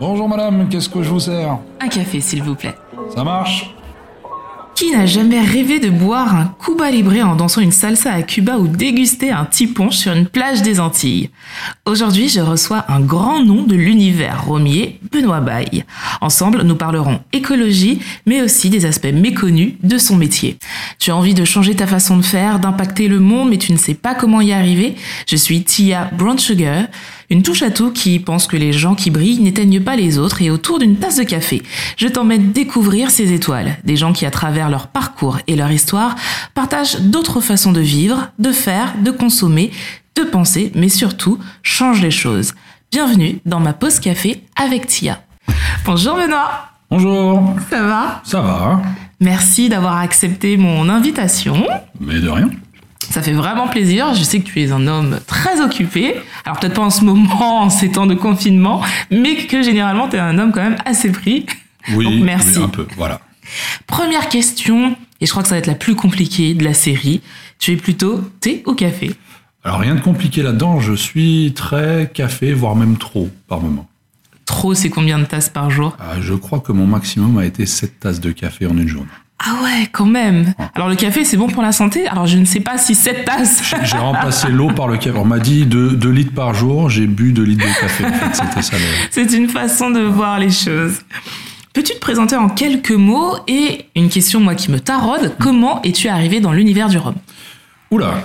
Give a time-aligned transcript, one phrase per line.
[0.00, 2.74] Bonjour madame, qu'est-ce que je vous sers Un café, s'il vous plaît.
[3.12, 3.74] Ça marche
[4.76, 8.58] Qui n'a jamais rêvé de boire un Cuba Libre en dansant une salsa à Cuba
[8.58, 11.30] ou déguster un tiponche sur une plage des Antilles?
[11.84, 15.84] Aujourd'hui, je reçois un grand nom de l'univers romier, Benoît Baye.
[16.20, 20.58] Ensemble, nous parlerons écologie, mais aussi des aspects méconnus de son métier.
[21.00, 23.78] Tu as envie de changer ta façon de faire, d'impacter le monde, mais tu ne
[23.78, 24.94] sais pas comment y arriver?
[25.26, 26.84] Je suis Tia Brown Sugar,
[27.30, 30.40] une touche à tout qui pense que les gens qui brillent n'éteignent pas les autres
[30.40, 31.62] et autour d'une tasse de café,
[31.96, 36.14] je t'emmène découvrir ces étoiles, des gens qui à travers leur parcours et leur histoire
[36.54, 39.70] partagent d'autres façons de vivre, de faire, de consommer,
[40.16, 42.54] de penser, mais surtout changent les choses.
[42.90, 45.20] Bienvenue dans ma pause café avec Tia.
[45.84, 48.22] Bonjour Benoît Bonjour Ça va?
[48.24, 48.80] Ça va
[49.20, 51.66] Merci d'avoir accepté mon invitation.
[52.00, 52.48] Mais de rien.
[53.18, 54.14] Ça fait vraiment plaisir.
[54.14, 56.14] Je sais que tu es un homme très occupé.
[56.44, 60.14] Alors peut-être pas en ce moment, en ces temps de confinement, mais que généralement tu
[60.14, 61.44] es un homme quand même assez pris.
[61.96, 62.58] Oui, Donc, merci.
[62.58, 63.20] oui, un peu, voilà.
[63.88, 67.20] Première question, et je crois que ça va être la plus compliquée de la série.
[67.58, 69.12] Tu es plutôt thé ou café?
[69.64, 73.88] Alors rien de compliqué là-dedans, je suis très café, voire même trop par moment.
[74.44, 75.96] Trop, c'est combien de tasses par jour?
[75.98, 79.08] Ah, je crois que mon maximum a été 7 tasses de café en une journée.
[79.40, 80.52] Ah ouais, quand même.
[80.74, 82.08] Alors le café, c'est bon pour la santé?
[82.08, 83.62] Alors je ne sais pas si cette tasse.
[83.84, 85.16] J'ai- remplacé l'eau par le café.
[85.16, 88.04] On m'a dit 2 litres par jour, j'ai bu 2 litres de café.
[88.04, 88.72] En fait,
[89.10, 91.00] C'est une façon de voir les choses.
[91.72, 96.08] Peux-tu te présenter en quelques mots et une question moi qui me taraude, comment es-tu
[96.08, 97.14] arrivé dans l'univers du rhum?
[97.90, 98.22] Oula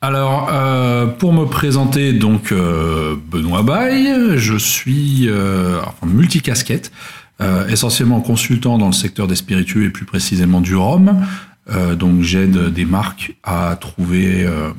[0.00, 6.92] alors, euh, pour me présenter, donc euh, Benoît Baye, je suis euh, enfin, multicasquette,
[7.40, 11.26] euh, essentiellement consultant dans le secteur des spiritueux et plus précisément du rhum.
[11.70, 14.70] Euh, donc, j'aide des marques à trouver euh,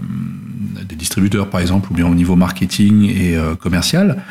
[0.87, 4.23] des distributeurs, par exemple, ou bien au niveau marketing et euh, commercial.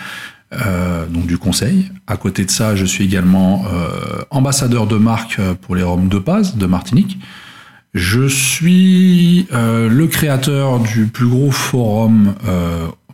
[0.52, 1.90] Euh, donc du conseil.
[2.06, 6.18] À côté de ça, je suis également euh, ambassadeur de marque pour les rhums de
[6.18, 7.18] Paz de Martinique.
[7.92, 12.34] Je suis le créateur du plus gros forum,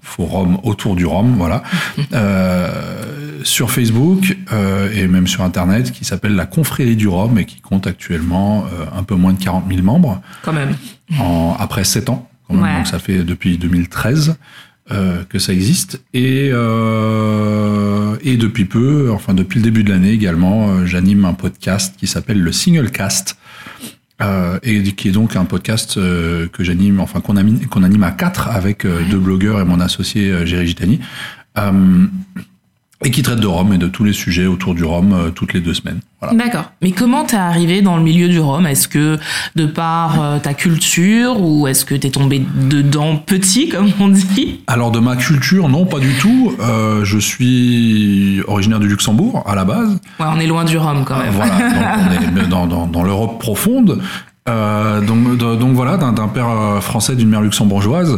[0.03, 1.63] forum autour du rhum, voilà,
[2.13, 7.45] euh, sur Facebook euh, et même sur Internet, qui s'appelle la Confrérie du rhum et
[7.45, 10.75] qui compte actuellement euh, un peu moins de 40 000 membres Quand même.
[11.19, 12.29] en, après 7 ans.
[12.49, 12.63] quand même.
[12.65, 12.77] Ouais.
[12.77, 14.37] Donc ça fait depuis 2013
[14.93, 16.03] euh, que ça existe.
[16.15, 21.33] Et, euh, et depuis peu, enfin depuis le début de l'année également, euh, j'anime un
[21.33, 23.37] podcast qui s'appelle le Single Cast.
[24.23, 28.03] Euh, et qui est donc un podcast euh, que j'anime, enfin qu'on anime, qu'on anime
[28.03, 31.01] à quatre avec euh, deux blogueurs et mon associé Géry Gitani,
[33.05, 35.55] et qui traite de Rome et de tous les sujets autour du Rhum euh, toutes
[35.55, 36.01] les deux semaines.
[36.21, 36.37] Voilà.
[36.37, 36.71] D'accord.
[36.83, 39.19] Mais comment t'es arrivé dans le milieu du rhum Est-ce que
[39.57, 44.61] de par euh, ta culture ou est-ce que t'es tombé dedans petit, comme on dit?
[44.67, 46.53] Alors de ma culture, non, pas du tout.
[46.61, 49.99] Euh, je suis originaire du Luxembourg à la base.
[50.19, 51.33] Ouais, on est loin du rhum quand même.
[51.33, 54.01] Voilà, donc on est dans, dans, dans l'Europe profonde.
[54.47, 58.17] Donc, de- donc voilà, d'un père français, d'une mère luxembourgeoise.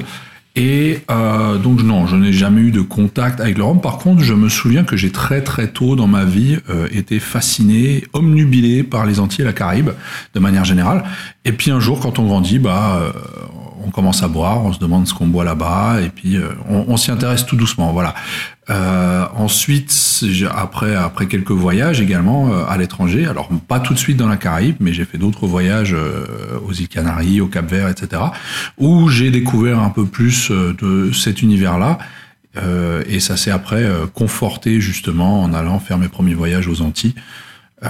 [0.55, 3.81] Et euh, donc non, je n'ai jamais eu de contact avec le rhum.
[3.81, 7.21] Par contre, je me souviens que j'ai très très tôt dans ma vie euh, été
[7.21, 9.91] fasciné, omnubilé par les Antilles et la Caraïbe
[10.35, 11.05] de manière générale.
[11.47, 13.13] Et puis un jour, quand on grandit, bah euh,
[13.85, 16.85] on commence à boire, on se demande ce qu'on boit là-bas, et puis euh, on,
[16.87, 17.93] on s'y intéresse tout doucement.
[17.93, 18.15] Voilà.
[18.71, 19.93] Euh, ensuite,
[20.55, 24.37] après après quelques voyages également euh, à l'étranger, alors pas tout de suite dans la
[24.37, 26.27] Caraïbe, mais j'ai fait d'autres voyages euh,
[26.65, 28.23] aux îles Canaries, au Cap-Vert, etc.,
[28.79, 31.99] où j'ai découvert un peu plus euh, de cet univers-là.
[32.57, 36.83] Euh, et ça s'est après euh, conforté justement en allant faire mes premiers voyages aux
[36.83, 37.15] Antilles.
[37.85, 37.89] Euh,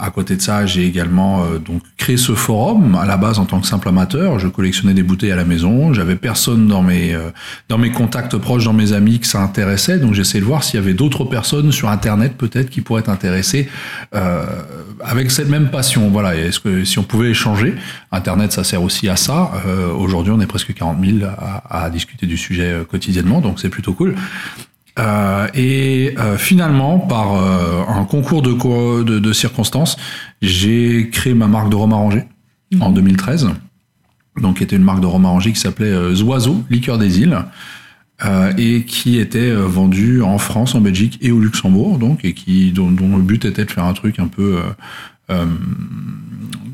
[0.00, 3.44] à côté de ça, j'ai également euh, donc créé ce forum à la base en
[3.44, 4.38] tant que simple amateur.
[4.38, 5.92] Je collectionnais des bouteilles à la maison.
[5.92, 7.30] J'avais personne dans mes euh,
[7.68, 9.98] dans mes contacts proches, dans mes amis que ça intéressait.
[9.98, 13.10] Donc j'essayais de voir s'il y avait d'autres personnes sur Internet peut-être qui pourraient être
[13.10, 13.68] intéressées
[15.02, 16.08] avec cette même passion.
[16.10, 16.34] Voilà.
[16.34, 17.74] Est-ce que si on pouvait échanger,
[18.12, 19.52] Internet ça sert aussi à ça.
[19.96, 23.92] Aujourd'hui, on est presque 40 000 à, à discuter du sujet quotidiennement, donc c'est plutôt
[23.92, 24.14] cool.
[24.98, 29.96] Euh, et euh, finalement, par euh, un concours de, co- de, de circonstances,
[30.42, 32.24] j'ai créé ma marque de rhum arrangé
[32.80, 33.50] en 2013.
[34.40, 37.38] Donc, qui était une marque de rhum arrangé qui s'appelait euh, Zoiseau, liqueur des îles,
[38.24, 42.70] euh, et qui était vendue en France, en Belgique et au Luxembourg, donc, et qui
[42.72, 44.58] dont, dont le but était de faire un truc un peu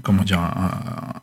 [0.03, 0.71] comment dire, un,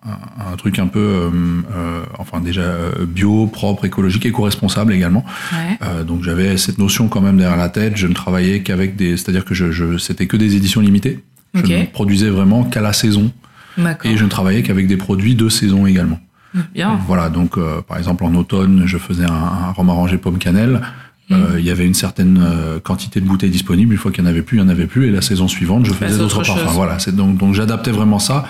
[0.10, 1.30] un- un truc un peu, euh,
[1.74, 5.24] euh, enfin déjà euh, bio, propre, écologique, éco-responsable également.
[5.54, 5.78] Ouais.
[5.84, 7.96] Euh, donc j'avais cette notion quand même derrière la tête.
[7.96, 11.24] Je ne travaillais qu'avec des, c'est-à-dire que je, je c'était que des éditions limitées.
[11.56, 13.32] Je ne produisais vraiment qu'à la saison
[14.12, 16.20] et je ne travaillais qu'avec des produits de saison également.
[16.76, 17.00] Bien.
[17.08, 20.82] Voilà, donc euh, par exemple en automne, je faisais un, un rhum arrangé pomme cannelle.
[21.34, 23.94] Euh, il y avait une certaine euh, quantité de bouteilles disponibles.
[23.94, 25.08] Une fois qu'il n'y en avait plus, il n'y en avait plus.
[25.08, 26.68] Et la saison suivante, je faisais d'autres parfums.
[26.70, 28.46] Voilà, donc, donc j'adaptais vraiment ça.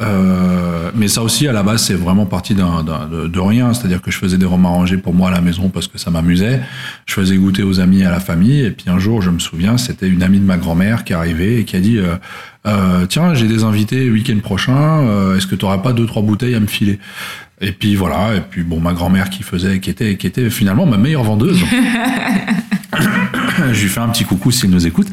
[0.00, 3.72] Euh, mais ça aussi, à la base, c'est vraiment parti de, de, rien.
[3.72, 6.10] C'est-à-dire que je faisais des rhums arrangés pour moi à la maison parce que ça
[6.10, 6.60] m'amusait.
[7.06, 8.60] Je faisais goûter aux amis et à la famille.
[8.60, 11.16] Et puis un jour, je me souviens, c'était une amie de ma grand-mère qui est
[11.16, 12.16] arrivée et qui a dit euh,
[12.66, 15.02] euh, Tiens, j'ai des invités week-end prochain.
[15.02, 16.98] Euh, est-ce que tu n'aurais pas deux, trois bouteilles à me filer?
[17.60, 18.36] Et puis voilà.
[18.36, 21.62] Et puis bon, ma grand-mère qui faisait, qui était, qui était finalement ma meilleure vendeuse.
[23.72, 25.08] je lui fais un petit coucou s'il nous écoute,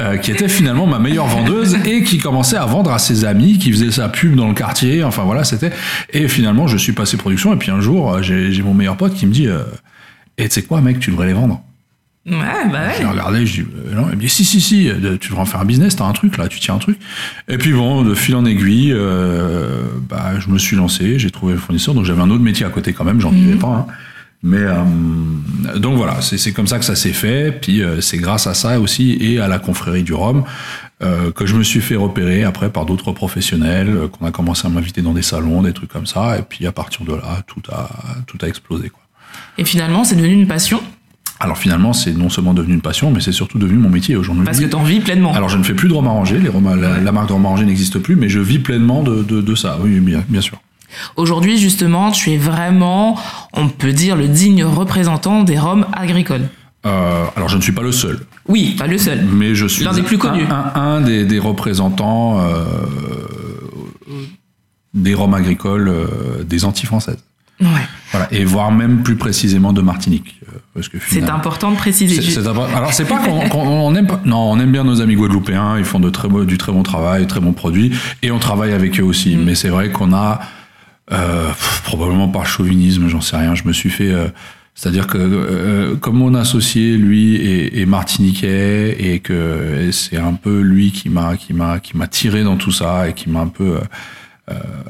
[0.00, 3.58] euh, qui était finalement ma meilleure vendeuse et qui commençait à vendre à ses amis,
[3.58, 5.04] qui faisait sa pub dans le quartier.
[5.04, 5.72] Enfin voilà, c'était.
[6.12, 7.52] Et finalement, je suis passé production.
[7.52, 9.62] Et puis un jour, j'ai mon meilleur pote qui me dit, euh,
[10.38, 11.62] et tu sais quoi, mec, tu devrais les vendre.
[12.26, 12.34] Ouais,
[12.72, 13.02] bah ouais.
[13.02, 14.90] Je regardé, je dis, euh, non, il me dit, si, si, si,
[15.20, 16.98] tu devrais en faire un business, t'as un truc là, tu tiens un truc.
[17.48, 21.52] Et puis bon, de fil en aiguille, euh, bah, je me suis lancé, j'ai trouvé
[21.52, 23.86] le fournisseur, donc j'avais un autre métier à côté quand même, j'en vivais pas.
[23.88, 23.92] Hein.
[24.46, 27.50] Mais euh, donc voilà, c'est comme ça que ça s'est fait.
[27.50, 30.44] Puis euh, c'est grâce à ça aussi et à la confrérie du Rhum
[31.02, 34.66] euh, que je me suis fait repérer après par d'autres professionnels, euh, qu'on a commencé
[34.66, 36.38] à m'inviter dans des salons, des trucs comme ça.
[36.38, 37.88] Et puis à partir de là, tout a
[38.26, 39.00] tout a explosé quoi.
[39.56, 40.82] Et finalement, c'est devenu une passion?
[41.40, 44.44] Alors finalement, c'est non seulement devenu une passion, mais c'est surtout devenu mon métier aujourd'hui.
[44.44, 45.34] Parce que tu en vis pleinement.
[45.34, 47.64] Alors je ne fais plus de rhum arrangé, les la, la, marque de rhum arrangé
[47.64, 50.58] n'existe plus, mais je vis pleinement de, de, de ça, oui, bien, bien sûr.
[51.16, 53.18] Aujourd'hui, justement, tu es vraiment,
[53.52, 56.48] on peut dire, le digne représentant des rhums agricoles.
[56.86, 58.20] Euh, alors, je ne suis pas le seul.
[58.46, 59.24] Oui, pas le seul.
[59.24, 60.44] Mais je suis l'un des plus connus.
[60.48, 62.64] Un, un, un des, des, représentants euh,
[64.92, 67.24] des rhums agricoles euh, des Antilles françaises.
[67.64, 67.86] Ouais.
[68.12, 70.36] Voilà, et voire même plus précisément de Martinique.
[70.48, 72.20] euh, Parce que C'est important de préciser.
[72.20, 72.76] c'est- c'est important.
[72.76, 75.78] Alors c'est pas qu'on qu'on- on aime pas, non, on aime bien nos amis guadeloupéens,
[75.78, 78.72] ils font de très beau, du très bon travail, très bons produits, et on travaille
[78.72, 79.36] avec eux aussi.
[79.36, 79.44] Mm.
[79.44, 80.40] Mais c'est vrai qu'on a
[81.12, 83.54] euh, pff, probablement par chauvinisme, j'en sais rien.
[83.54, 84.28] Je me suis fait, euh,
[84.74, 90.32] c'est-à-dire que euh, comme mon associé lui est, est martiniquais et que et c'est un
[90.34, 93.40] peu lui qui m'a qui m'a qui m'a tiré dans tout ça et qui m'a
[93.40, 93.78] un peu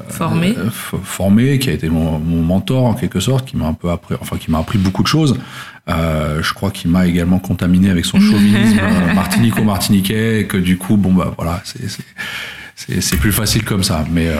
[0.09, 0.53] Formé.
[0.57, 3.89] euh, formé, qui a été mon, mon mentor en quelque sorte, qui m'a un peu
[3.89, 5.39] appris, enfin qui m'a appris beaucoup de choses.
[5.87, 10.77] Euh, je crois qu'il m'a également contaminé avec son chauvinisme euh, martinico-martiniquais, et que du
[10.77, 12.03] coup, bon bah voilà, c'est c'est
[12.75, 14.03] c'est c'est plus facile comme ça.
[14.11, 14.35] Mais euh,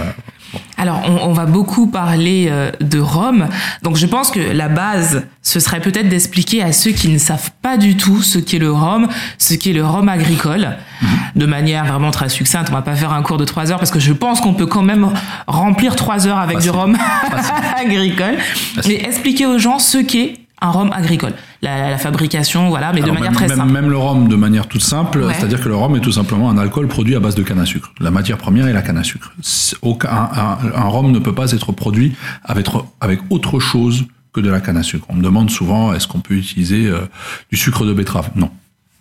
[0.77, 3.47] Alors, on, on va beaucoup parler euh, de Rome.
[3.81, 7.51] Donc, je pense que la base, ce serait peut-être d'expliquer à ceux qui ne savent
[7.61, 9.07] pas du tout ce qu'est le Rhum,
[9.37, 10.77] ce qu'est le Rhum agricole,
[11.35, 12.69] de manière vraiment très succincte.
[12.71, 14.65] On va pas faire un cours de trois heures parce que je pense qu'on peut
[14.67, 15.09] quand même
[15.47, 16.71] remplir trois heures avec Facile.
[16.71, 16.97] du Rhum
[17.77, 18.37] agricole.
[18.75, 18.91] Facile.
[18.97, 23.15] Mais expliquer aux gens ce qu'est un Rhum agricole, la, la fabrication, voilà, mais alors,
[23.15, 23.71] de manière même, très simple.
[23.71, 25.33] même le rhum de manière toute simple, Ouais.
[25.33, 27.65] c'est-à-dire que le rhum est tout simplement un alcool produit à base de canne à
[27.65, 27.91] sucre.
[27.99, 29.31] La matière première est la canne à sucre.
[29.81, 32.13] Aucun, un, un, un rhum ne peut pas être produit
[32.43, 32.67] avec,
[32.99, 35.05] avec autre chose que de la canne à sucre.
[35.09, 36.99] On me demande souvent est-ce qu'on peut utiliser euh,
[37.51, 38.29] du sucre de betterave?
[38.35, 38.49] Non.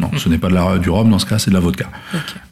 [0.01, 1.87] Non, ce n'est pas de la, du rhum, dans ce cas, c'est de la vodka.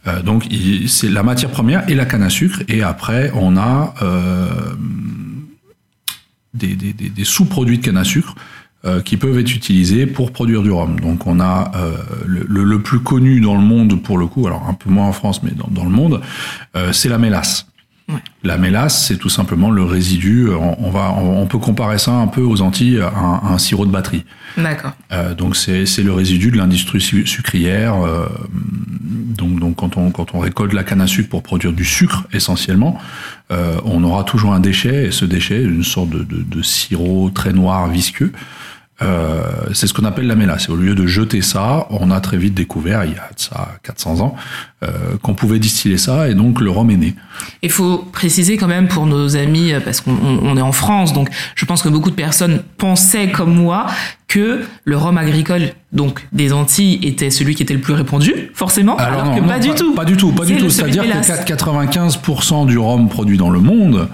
[0.06, 0.47] Euh, donc,
[0.87, 2.61] c'est la matière première et la canne à sucre.
[2.69, 4.49] Et après, on a euh,
[6.55, 8.35] des, des- des- des sous-produits de canne à sucre
[9.05, 10.99] qui peuvent être utilisés pour produire du rhum.
[11.00, 11.93] Donc, on a euh,
[12.26, 15.06] le, le- le plus connu dans le monde, pour le coup, alors un peu moins
[15.06, 16.20] en France, mais dans, dans le monde,
[16.76, 17.67] euh, c'est la mélasse.
[18.08, 18.19] Ouais.
[18.43, 20.49] La mélasse, c'est tout simplement le résidu.
[20.50, 23.52] On, on va, on, on peut comparer ça un peu aux Antilles à un, à
[23.55, 24.25] un sirop de batterie.
[24.56, 24.90] D'accord.
[25.12, 27.95] Euh, donc c'est c'est le résidu de l'industrie su- sucrière.
[28.04, 28.26] euh,
[29.38, 32.25] donc donc quand on quand on récolte la canne à sucre pour produire du sucre
[32.33, 32.99] essentiellement,
[33.52, 37.30] euh, on aura toujours un déchet et ce déchet, une sorte de, de, de sirop
[37.33, 38.33] très noir visqueux.
[39.02, 39.42] Euh,
[39.75, 40.68] c'est ce qu'on appelle la mélasse.
[40.68, 44.21] Au lieu de jeter ça, on a très vite découvert, il y a ça 400
[44.21, 44.35] ans,
[44.85, 44.88] euh,
[45.23, 47.14] qu'on pouvait distiller ça et donc le rhum est né.
[47.62, 50.73] Il faut préciser quand même pour nos amis, euh, parce qu'on on- on est en
[50.73, 53.87] France, donc je pense que beaucoup de personnes pensaient comme moi
[54.28, 58.97] que le rhum agricole, donc des Antilles, était celui qui était le plus répandu, forcément,
[58.97, 59.94] alors, non, que non, pas, du tout.
[59.94, 60.71] Pas du tout, pas du tout.
[60.71, 64.09] C'est-à-dire que 95% du rhum produit dans le monde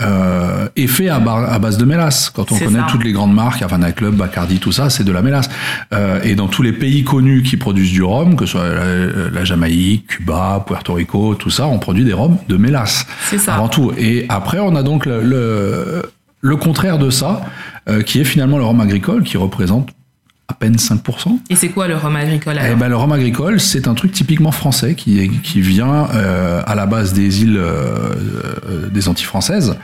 [0.00, 2.30] euh, est fait à, bar- à base de mélasse.
[2.30, 2.86] Quand on connaît ça.
[2.90, 5.48] toutes les grandes marques, Havana Club, Bacardi, tout ça, c'est de la mélasse.
[5.92, 9.30] Euh, et dans tous les pays connus qui produisent du rhum, que ce soit la,
[9.30, 13.06] la Jamaïque, Cuba, Puerto Rico, tout ça, on produit des rhums de mélasse.
[13.28, 13.54] C'est ça.
[13.54, 13.92] Avant tout.
[13.98, 16.02] Et après, on a donc le, le,
[16.40, 17.42] le contraire de ça,
[17.88, 19.88] euh, qui est finalement le rhum agricole, qui représente
[20.50, 21.38] à peine 5%.
[21.48, 24.50] Et c'est quoi le rhum agricole Eh ben, le rhum agricole, c'est un truc typiquement
[24.50, 28.14] français qui, qui vient euh, à la base des îles euh,
[28.68, 29.76] euh, des Antilles françaises,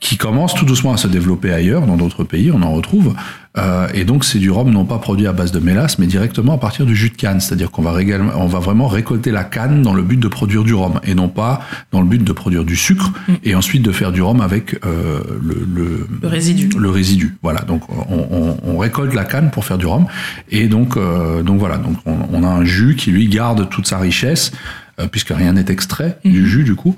[0.00, 3.14] qui commence tout doucement à se développer ailleurs, dans d'autres pays, on en retrouve.
[3.56, 6.54] Euh, et donc c'est du rhum non pas produit à base de mélasse, mais directement
[6.54, 7.38] à partir du jus de canne.
[7.40, 7.94] C'est-à-dire qu'on va,
[8.36, 11.28] on va vraiment récolter la canne dans le but de produire du rhum et non
[11.28, 13.32] pas dans le but de produire du sucre mm.
[13.44, 16.68] et ensuite de faire du rhum avec euh, le, le, le, résidu.
[16.76, 17.36] Le résidu.
[17.42, 17.60] Voilà.
[17.60, 20.06] Donc on, on, on, récolte la canne pour faire du rhum
[20.50, 21.78] et donc euh, donc voilà.
[21.78, 24.50] Donc on, on, a un jus qui lui garde toute sa richesse
[24.98, 26.46] euh, puisque rien n'est extrait du mm.
[26.46, 26.96] jus du coup.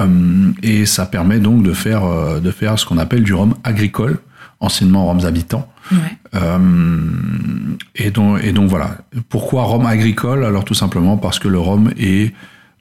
[0.00, 2.02] Euh, et ça permet donc de faire
[2.42, 4.18] de faire ce qu'on appelle du rhum agricole,
[4.60, 5.66] anciennement rhums habitants.
[5.92, 6.16] Ouais.
[6.34, 6.58] Euh,
[7.94, 8.98] et, donc, et donc voilà.
[9.28, 10.44] Pourquoi rhum agricole?
[10.44, 12.32] Alors tout simplement parce que le rhum est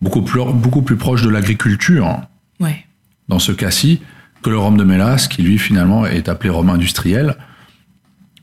[0.02, 2.22] beaucoup plus, beaucoup plus proche de l'agriculture,
[2.60, 2.86] ouais.
[3.28, 4.02] dans ce cas-ci,
[4.42, 7.36] que le rhum de mélasse, qui lui finalement est appelé rhum industriel,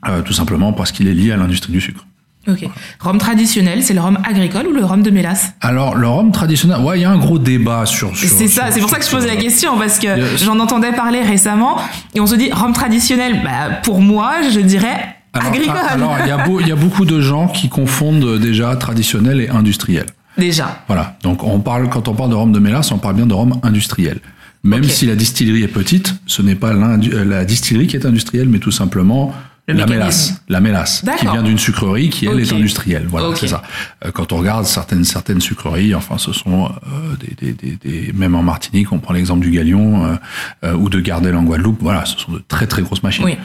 [0.09, 2.07] euh, tout simplement parce qu'il est lié à l'industrie du sucre.
[2.51, 2.69] Ok.
[3.01, 6.81] Rhum traditionnel, c'est le rhum agricole ou le rhum de mélasse Alors, le rhum traditionnel,
[6.81, 8.17] ouais, il y a un gros débat sur.
[8.17, 10.93] sur c'est ça, c'est pour ça que je posais la question, parce que j'en entendais
[10.93, 11.79] parler récemment,
[12.15, 15.77] et on se dit, rhum traditionnel, bah, pour moi, je dirais agricole.
[15.89, 16.27] Alors, il
[16.65, 20.07] y, y, a beaucoup de gens qui confondent déjà traditionnel et industriel.
[20.37, 20.83] Déjà.
[20.87, 21.17] Voilà.
[21.23, 23.61] Donc, on parle, quand on parle de rhum de mélasse, on parle bien de rhum
[23.63, 24.21] industriel.
[24.63, 24.91] Même okay.
[24.91, 28.71] si la distillerie est petite, ce n'est pas la distillerie qui est industrielle, mais tout
[28.71, 29.33] simplement
[29.73, 32.43] la mélasse, la mélasse, qui vient d'une sucrerie qui elle okay.
[32.43, 33.07] est industrielle.
[33.09, 33.41] Voilà, okay.
[33.41, 33.63] c'est ça.
[34.05, 38.35] Euh, quand on regarde certaines certaines sucreries, enfin, ce sont euh, des, des, des, même
[38.35, 40.15] en Martinique, on prend l'exemple du Galion euh,
[40.65, 41.79] euh, ou de Gardel en Guadeloupe.
[41.81, 43.25] Voilà, ce sont de très très grosses machines.
[43.25, 43.37] Oui.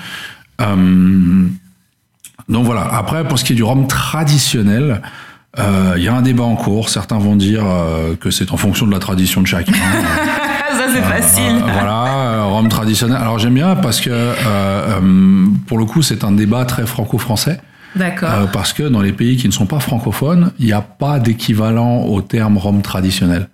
[0.62, 1.48] Euh,
[2.48, 2.82] donc voilà.
[2.82, 5.02] Après, pour ce qui est du rhum traditionnel,
[5.58, 6.90] il y a un débat en cours.
[6.90, 7.64] Certains vont dire
[8.20, 9.72] que c'est en fonction de la tradition de chacun.
[10.96, 11.56] c'est facile.
[11.58, 13.18] Euh, voilà, rhum traditionnel.
[13.18, 15.00] Alors j'aime bien parce que euh,
[15.68, 17.60] pour le coup c'est un débat très franco-français.
[17.96, 18.30] D'accord.
[18.30, 21.20] Euh, parce que dans les pays qui ne sont pas francophones, il n'y a pas
[21.20, 23.50] d'équivalent au terme rhum traditionnel.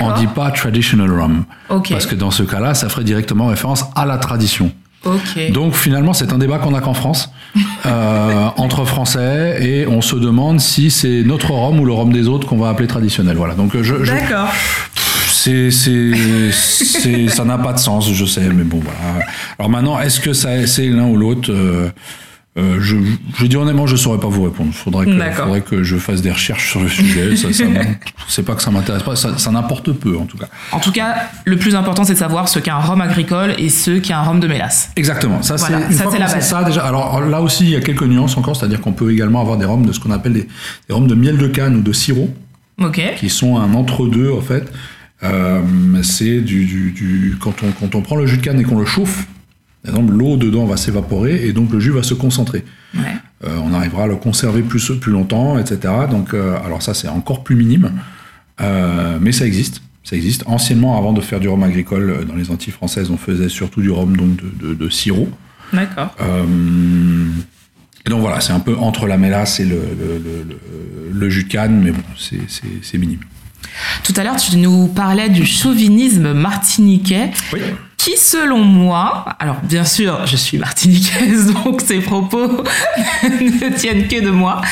[0.00, 1.44] On dit pas traditional rum.
[1.70, 1.94] Okay.
[1.94, 4.70] Parce que dans ce cas-là, ça ferait directement référence à la tradition.
[5.04, 5.50] Okay.
[5.50, 7.32] Donc finalement, c'est un débat qu'on a qu'en France,
[7.86, 12.28] euh, entre Français, et on se demande si c'est notre rhum ou le rhum des
[12.28, 13.36] autres qu'on va appeler traditionnel.
[13.36, 13.54] Voilà.
[13.54, 14.04] Donc je.
[14.04, 14.48] je D'accord
[15.38, 19.24] c'est, c'est, ça n'a pas de sens, je sais, mais bon, voilà.
[19.58, 21.88] Alors maintenant, est-ce que ça, c'est l'un ou l'autre euh,
[22.58, 22.96] euh, je,
[23.38, 24.72] je dis honnêtement, je saurais pas vous répondre.
[24.74, 27.36] Faudrait que, faudrait que je fasse des recherches sur le sujet.
[27.36, 27.64] ça, ça
[28.28, 30.48] c'est pas que ça m'intéresse pas, ça, ça n'importe peu en tout cas.
[30.72, 31.14] En tout cas,
[31.44, 34.22] le plus important, c'est de savoir ce qu'est un rhum agricole et ce qu'est un
[34.22, 34.90] rhum de mélasse.
[34.96, 35.40] Exactement.
[35.42, 36.48] Ça, Voilà, c'est, la base.
[36.48, 36.84] ça déjà.
[36.84, 39.64] Alors là aussi, il y a quelques nuances encore, c'est-à-dire qu'on peut également avoir des
[39.66, 40.48] rhums de ce qu'on appelle des,
[40.88, 42.28] des rhums de miel de canne ou de sirop,
[42.82, 43.00] Ok.
[43.18, 44.64] qui sont un entre-deux en fait.
[45.24, 45.60] Euh,
[46.02, 48.78] c'est du, du, du quand on quand on prend le jus de canne et qu'on
[48.78, 49.26] le chauffe,
[49.84, 52.64] l'eau dedans va s'évaporer et donc le jus va se concentrer.
[52.94, 53.16] Ouais.
[53.44, 55.92] Euh, on arrivera à le conserver plus plus longtemps, etc.
[56.10, 57.92] Donc, euh, alors ça c'est encore plus minime,
[59.20, 59.82] mais ça existe.
[60.04, 60.44] Ça existe.
[60.46, 63.90] Anciennement, avant de faire du rhum agricole dans les Antilles françaises, on faisait surtout du
[63.90, 65.28] rhum donc de, de, de sirop.
[65.72, 66.16] D'accord.
[68.06, 70.58] Et donc voilà, c'est un peu entre la mélasse et le, le, le,
[71.12, 73.20] le jus de canne, mais bon, c'est minime.
[74.02, 77.30] Tout à l'heure, tu nous parlais du chauvinisme martiniquais.
[77.52, 77.60] Oui.
[77.96, 82.46] Qui, selon moi, alors bien sûr, je suis martiniquaise, donc ces propos
[83.24, 84.62] ne tiennent que de moi,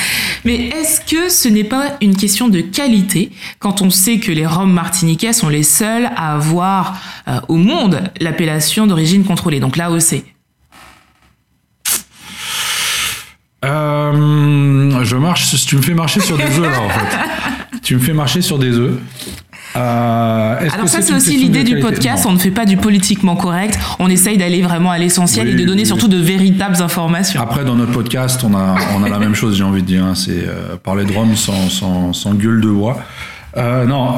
[0.45, 4.47] mais est-ce que ce n'est pas une question de qualité quand on sait que les
[4.47, 10.23] rhums martiniquais sont les seuls à avoir euh, au monde l'appellation d'origine contrôlée, donc l'AOC
[13.64, 17.16] Euh, je marche, tu me fais marcher sur des œufs là en fait.
[17.87, 18.99] Tu me fais marcher sur des œufs.
[19.76, 22.33] Euh, Alors ça c'est aussi l'idée du podcast, non.
[22.33, 25.57] on ne fait pas du politiquement correct, on essaye d'aller vraiment à l'essentiel oui, et
[25.57, 25.87] de donner oui.
[25.87, 27.40] surtout de véritables informations.
[27.40, 30.05] Après dans notre podcast on a, on a la même chose j'ai envie de dire,
[30.05, 32.99] hein, c'est euh, parler de Rome sans, sans, sans gueule de bois.
[33.57, 34.16] Euh, non,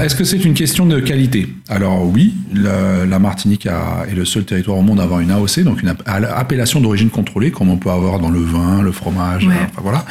[0.00, 1.54] est-ce que c'est une question de qualité?
[1.68, 5.30] Alors oui, la, la Martinique a, est le seul territoire au monde à avoir une
[5.30, 9.46] AOC, donc une appellation d'origine contrôlée, comme on peut avoir dans le vin, le fromage,
[9.46, 9.54] ouais.
[9.70, 10.04] enfin voilà.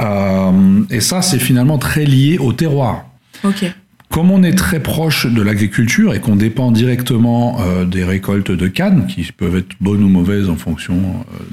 [0.00, 3.06] Euh, et ça, c'est finalement très lié au terroir.
[3.44, 3.64] Ok.
[4.10, 8.66] Comme on est très proche de l'agriculture et qu'on dépend directement euh, des récoltes de
[8.66, 10.96] canne, qui peuvent être bonnes ou mauvaises en fonction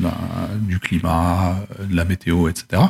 [0.04, 0.08] euh,
[0.62, 1.58] du climat,
[1.90, 2.84] de la météo, etc.,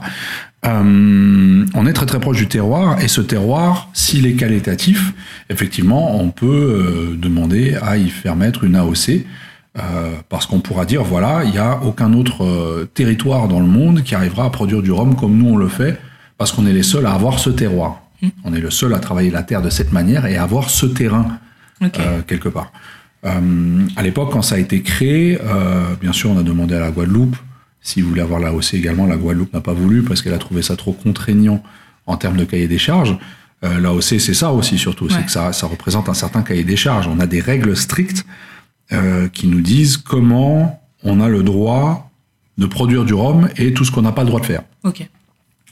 [0.68, 5.14] euh, on est très très proche du terroir et ce terroir, s'il est qualitatif,
[5.50, 9.26] effectivement, on peut demander à y faire mettre une AOC.
[9.78, 13.66] Euh, parce qu'on pourra dire voilà, il n'y a aucun autre euh, territoire dans le
[13.66, 16.00] monde qui arrivera à produire du rhum comme nous on le fait,
[16.38, 18.02] parce qu'on est les seuls à avoir ce terroir.
[18.22, 18.28] Mmh.
[18.46, 20.86] On est le seul à travailler la terre de cette manière et à avoir ce
[20.86, 21.40] terrain
[21.82, 22.02] okay.
[22.02, 22.72] euh, quelque part.
[23.24, 25.38] à l'époque, quand ça a été créé,
[26.00, 27.36] bien sûr, on a demandé à la Guadeloupe
[27.82, 29.08] s'ils voulaient avoir la OC également.
[29.08, 31.62] La Guadeloupe n'a pas voulu parce qu'elle a trouvé ça trop contraignant
[32.06, 33.18] en termes de cahier des charges.
[33.64, 35.12] La OC, c'est ça aussi surtout, ouais.
[35.12, 37.08] c'est que ça, ça représente un certain cahier des charges.
[37.08, 38.26] On a des règles strictes
[38.92, 42.12] euh, qui nous disent comment on a le droit
[42.58, 44.64] de produire du rhum et tout ce qu'on n'a pas le droit de faire.
[44.84, 45.08] Ok.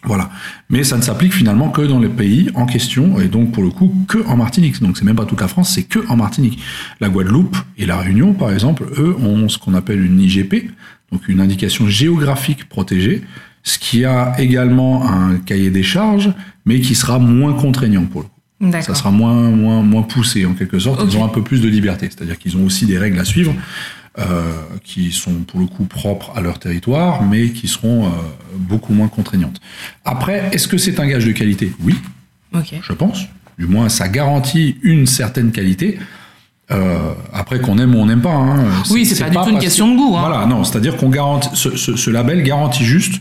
[0.05, 0.29] Voilà.
[0.69, 3.69] Mais ça ne s'applique finalement que dans les pays en question, et donc pour le
[3.69, 4.81] coup que en Martinique.
[4.81, 6.59] Donc c'est même pas toute la France, c'est que en Martinique.
[6.99, 10.71] La Guadeloupe et la Réunion, par exemple, eux ont ce qu'on appelle une IGP,
[11.11, 13.23] donc une indication géographique protégée,
[13.63, 16.31] ce qui a également un cahier des charges,
[16.65, 18.32] mais qui sera moins contraignant pour coup.
[18.81, 21.01] Ça sera moins, moins, moins poussé en quelque sorte.
[21.07, 23.53] Ils ont un peu plus de liberté, c'est-à-dire qu'ils ont aussi des règles à suivre.
[24.19, 24.51] euh,
[24.83, 28.09] qui sont pour le coup propres à leur territoire, mais qui seront euh,
[28.59, 29.59] beaucoup moins contraignantes.
[30.05, 31.71] Après, est-ce que c'est un gage de qualité?
[31.83, 31.95] Oui,
[32.83, 33.21] je pense.
[33.57, 35.97] Du moins, ça garantit une certaine qualité.
[36.69, 38.35] Euh, après, qu'on aime ou on n'aime pas.
[38.35, 38.63] hein.
[38.91, 40.27] Oui, c'est pas du tout une question de goût, hein.
[40.27, 41.49] Voilà, non, c'est-à-dire qu'on garantit.
[41.55, 43.19] Ce, ce- ce label garantit juste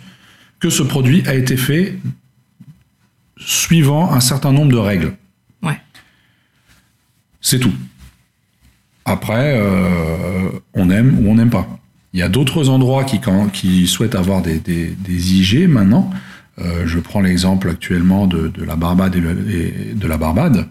[0.61, 1.96] que ce produit a été fait
[3.38, 5.14] suivant un certain nombre de règles.
[7.42, 7.72] C'est tout.
[9.04, 11.68] Après, euh, on aime ou on n'aime pas.
[12.14, 16.11] Il y a d'autres endroits qui, quand- qui souhaitent avoir des, des- des IG maintenant.
[16.61, 20.66] Euh, je prends l'exemple actuellement de, de la Barbade et, le- et de la Barbade,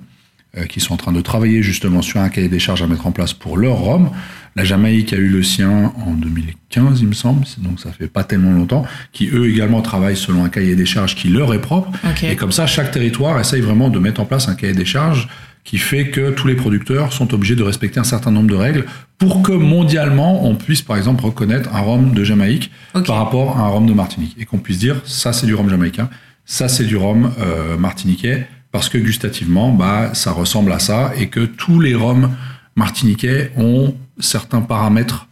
[0.57, 3.07] euh, qui sont en train de travailler justement sur un cahier des charges à mettre
[3.07, 4.11] en place pour leur rhum.
[4.55, 8.23] La Jamaïque a eu le sien en 2015, il me semble, donc ça fait pas
[8.23, 11.89] tellement longtemps, qui eux également travaillent selon un cahier des charges qui leur est propre.
[12.31, 15.27] Et comme ça, chaque territoire essaye vraiment de mettre en place un cahier des charges
[15.63, 18.85] qui fait que tous les producteurs sont obligés de respecter un certain nombre de règles
[19.17, 22.71] pour que mondialement on puisse par exemple reconnaître un rhum de Jamaïque
[23.05, 25.69] par rapport à un rhum de Martinique et qu'on puisse dire ça c'est du rhum
[25.69, 26.09] jamaïcain,
[26.45, 31.27] ça c'est du rhum euh, martiniquais parce que gustativement bah ça ressemble à ça et
[31.27, 32.31] que tous les rhums
[32.75, 35.27] martiniquais ont certains paramètres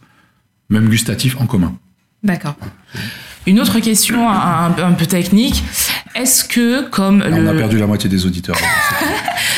[0.68, 1.74] même gustatifs en commun.
[2.22, 2.54] D'accord.
[3.46, 5.64] Une autre question un peu technique.
[6.14, 8.56] Est-ce que, comme On a perdu la moitié des auditeurs.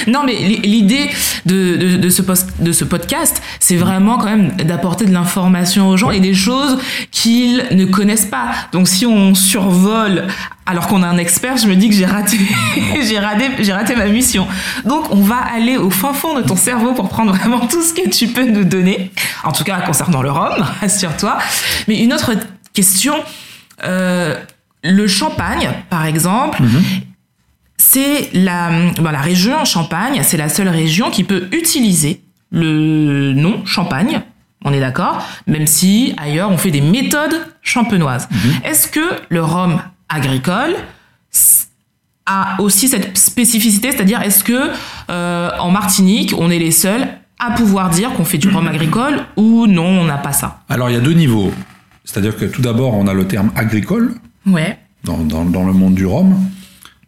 [0.09, 1.09] Non, mais li- l'idée
[1.47, 5.89] de, de, de ce post- de ce podcast, c'est vraiment quand même d'apporter de l'information
[5.91, 6.79] aux gens et des choses
[7.13, 8.51] qu'ils ne connaissent pas.
[8.73, 10.27] Donc, si on survole
[10.67, 12.37] alors qu'on a un expert, je me dis que j'ai raté,
[13.09, 14.49] j'ai raté, j'ai raté ma mission.
[14.85, 17.93] Donc, on va aller au fin fond de ton cerveau pour prendre vraiment tout ce
[17.95, 19.13] que tu peux nous donner.
[19.45, 21.39] En tout cas, concernant le rhum, rassure-toi.
[21.87, 22.33] Mais une autre
[22.75, 23.15] question,
[23.85, 24.35] euh,
[24.83, 26.63] le champagne, par exemple,
[27.77, 33.65] c'est la, bon, la région Champagne, c'est la seule région qui peut utiliser le nom
[33.65, 34.23] Champagne.
[34.65, 38.29] On est d'accord, même si ailleurs on fait des méthodes champenoises.
[38.65, 40.77] Est-ce que le rhum agricole
[42.27, 44.71] a aussi cette spécificité, c'est-à-dire est-ce que
[45.11, 47.09] euh, en Martinique on est les seuls
[47.41, 50.61] à pouvoir dire qu'on fait du rhum agricole ou non, on n'a pas ça?
[50.69, 51.53] Alors il y a deux niveaux.
[52.05, 54.15] C'est-à-dire que tout d'abord on a le terme agricole
[54.47, 54.79] Ouais.
[55.05, 56.35] dans, dans- dans le monde du rhum.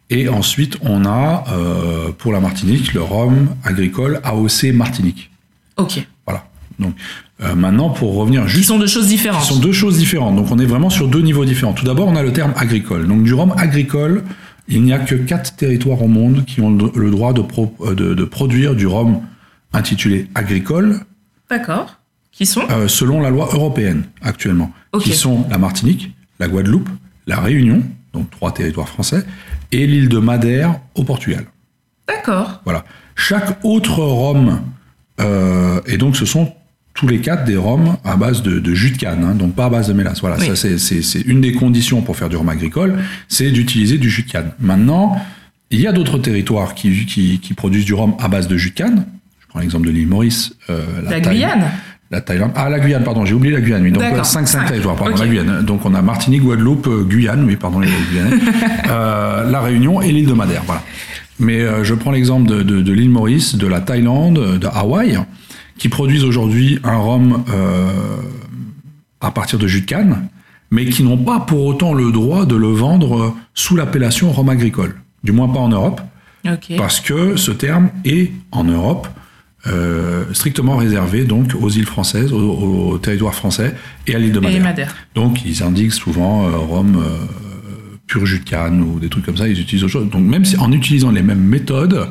[0.09, 5.31] Et ensuite, on a, euh, pour la Martinique, le rhum agricole AOC Martinique.
[5.77, 6.05] Ok.
[6.27, 6.45] Voilà.
[6.79, 6.93] Donc,
[7.41, 9.43] euh, maintenant, pour revenir juste sont deux choses Ce différentes.
[9.43, 10.35] sont deux choses différentes.
[10.35, 11.73] Donc on est vraiment sur deux niveaux différents.
[11.73, 13.07] Tout d'abord, on a le terme agricole.
[13.07, 14.23] Donc du rhum agricole,
[14.67, 17.95] il n'y a que quatre territoires au monde qui ont le droit de, pro- euh,
[17.95, 19.21] de- de produire du rhum
[19.73, 20.99] intitulé agricole
[21.49, 21.97] D'accord.
[22.31, 22.61] Qui sont?
[22.69, 24.71] euh, selon la loi européenne actuellement,
[25.01, 26.89] qui sont la Martinique, la Guadeloupe,
[27.27, 27.83] la Réunion,
[28.13, 29.23] donc trois territoires français,
[29.71, 31.45] et l'île de Madère au Portugal.
[32.07, 32.61] D'accord.
[32.65, 32.85] Voilà.
[33.15, 34.61] Chaque autre rhum,
[35.21, 36.53] euh, et donc ce sont
[36.93, 39.65] tous les quatre des rhums à base de, de jus de canne, hein, donc pas
[39.65, 40.21] à base de mélasse.
[40.21, 40.47] Voilà, Oui.
[40.47, 44.31] ça c'est- une des conditions pour faire du rhum agricole, c'est d'utiliser du jus de
[44.31, 44.51] canne.
[44.59, 45.17] Maintenant,
[45.71, 48.69] il y a d'autres territoires qui, qui, qui produisent du rhum à base de jus
[48.69, 49.05] de canne.
[49.41, 51.65] Je prends l'exemple de l'île Maurice, euh, La Thaï- Guyane
[52.15, 52.51] la Thaïlande.
[52.55, 53.83] Ah, la Guyane, pardon, j'ai oublié la Guyane.
[53.83, 53.91] Oui.
[53.91, 54.19] Donc, D'accord.
[54.19, 54.67] euh, 5, 5 Cinq.
[54.67, 55.61] territoires, pardon, la Guyane.
[55.63, 58.37] Donc, on a Martinique, Guadeloupe, euh, Guyane, oui, pardon, les Guyanais,
[58.89, 60.81] euh, la Réunion et l'île de Madère, voilà.
[61.39, 65.19] Mais euh, je prends l'exemple de, de, de l'île Maurice, de la Thaïlande, de Hawaï,
[65.77, 67.87] qui produisent aujourd'hui un rhum euh,
[69.19, 70.29] à partir de jus de canne,
[70.71, 74.95] mais qui n'ont pas pour autant le droit de le vendre sous l'appellation rhum agricole.
[75.23, 75.99] Du moins pas en Europe
[76.77, 79.07] parce que ce terme est en Europe
[79.67, 83.73] euh, strictement réservé donc aux îles françaises, au, au territoire français
[84.07, 84.95] et à l'île de Et Madère.
[85.15, 89.47] Donc ils indiquent souvent euh, rhum euh, pur ou des trucs comme ça.
[89.47, 90.09] Ils utilisent autre chose.
[90.09, 92.07] Donc même si en utilisant les mêmes méthodes,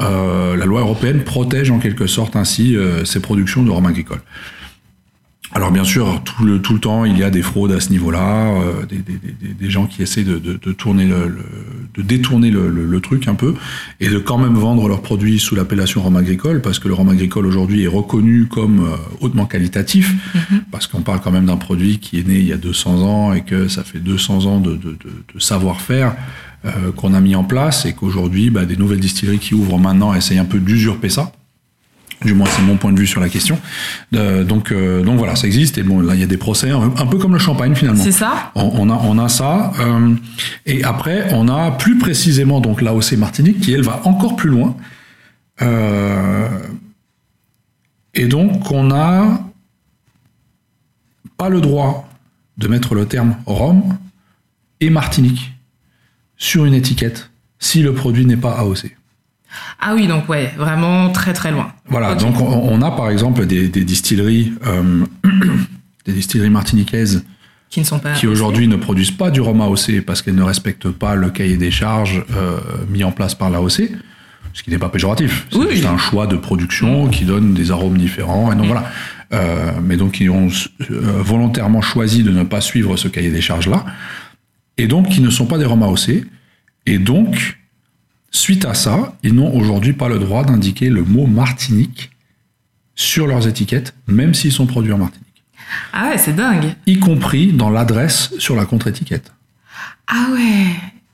[0.00, 2.74] euh, la loi européenne protège en quelque sorte ainsi
[3.04, 4.20] ces productions de rhum agricole.
[5.52, 7.90] Alors bien sûr, tout le, tout le temps, il y a des fraudes à ce
[7.90, 11.44] niveau-là, euh, des, des, des, des gens qui essaient de, de, de tourner le, le-
[11.94, 13.54] de détourner le, le- le truc un peu
[13.98, 17.08] et de quand même vendre leurs produits sous l'appellation rhum agricole, parce que le rhum
[17.08, 20.14] agricole aujourd'hui est reconnu comme euh, hautement qualitatif,
[20.70, 23.32] parce qu'on parle quand même d'un produit qui est né il y a 200 ans
[23.32, 24.96] et que ça fait 200 ans de, de, de,
[25.34, 26.14] de savoir-faire
[26.64, 30.14] euh, qu'on a mis en place et qu'aujourd'hui, bah, des nouvelles distilleries qui ouvrent maintenant
[30.14, 31.32] essayent un peu d'usurper ça
[32.24, 33.58] Du moins, c'est mon point de vue sur la question.
[34.14, 35.78] Euh, donc, euh, donc voilà, ça existe.
[35.78, 38.02] Et bon, là, il y a des procès, un, peu comme le champagne finalement.
[38.02, 38.52] C'est ça.
[38.54, 39.72] On, on, a, on a ça.
[39.80, 40.14] Euh,
[40.66, 44.76] et après, on a plus précisément donc l'AOC Martinique qui elle va encore plus loin.
[48.14, 49.40] Et donc, on n'a
[51.36, 52.08] pas le droit
[52.56, 53.98] de mettre le terme Rome
[54.80, 55.52] et Martinique
[56.36, 58.96] sur une étiquette si le produit n'est pas AOC.
[59.80, 61.72] Ah oui, donc ouais, vraiment très très loin.
[61.88, 65.04] Voilà, donc on, a par exemple des, distilleries, euh,
[66.06, 67.24] des distilleries martiniquaises
[67.68, 70.42] qui ne sont pas qui aujourd'hui ne produisent pas du rhum AOC parce qu'elles ne
[70.42, 72.58] respectent pas le cahier des charges euh,
[72.88, 73.90] mis en place par l'AOC,
[74.52, 75.46] ce qui n'est pas péjoratif.
[75.52, 78.52] C'est un choix de production qui donne des arômes différents.
[78.52, 78.90] Et donc voilà.
[79.32, 80.48] Euh, mais donc ils ont
[80.88, 83.86] volontairement choisi de ne pas suivre ce cahier des charges là,
[84.76, 86.24] et donc qui ne sont pas des rhum AOC.
[86.86, 87.60] Et donc
[88.30, 92.10] Suite à ça, ils n'ont aujourd'hui pas le droit d'indiquer le mot Martinique
[92.94, 95.26] sur leurs étiquettes, même s'ils sont produits en Martinique.
[95.92, 96.74] Ah ouais, c'est dingue.
[96.86, 99.32] Y compris dans l'adresse sur la contre-étiquette.
[100.06, 100.66] Ah ouais.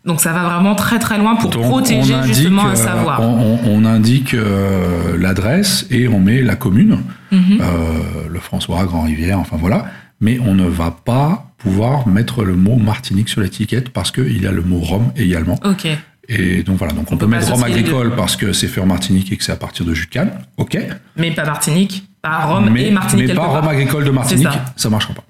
[0.04, 3.20] Donc ça va vraiment très très loin pour protéger justement un euh, savoir.
[3.20, 6.98] On, indique euh, l'adresse et on met la commune,
[7.32, 7.58] mhm.
[7.60, 9.86] euh, le François, Grand-Rivière, enfin voilà.
[10.20, 14.46] Mais on ne va pas pouvoir mettre le mot Martinique sur l'étiquette parce qu'il y
[14.46, 15.58] a le mot Rome également.
[15.64, 15.88] Ok.
[16.28, 19.30] Et donc voilà, donc on, peut, mettre Rome agricole parce que c'est fait en Martinique
[19.32, 20.76] et que c'est à partir de jus de canne, ok.
[21.16, 23.28] Mais pas Martinique, pas Rome et Martinique.
[23.28, 24.72] Mais pas Rome agricole de Martinique, ça.
[24.76, 25.24] ça marchera pas.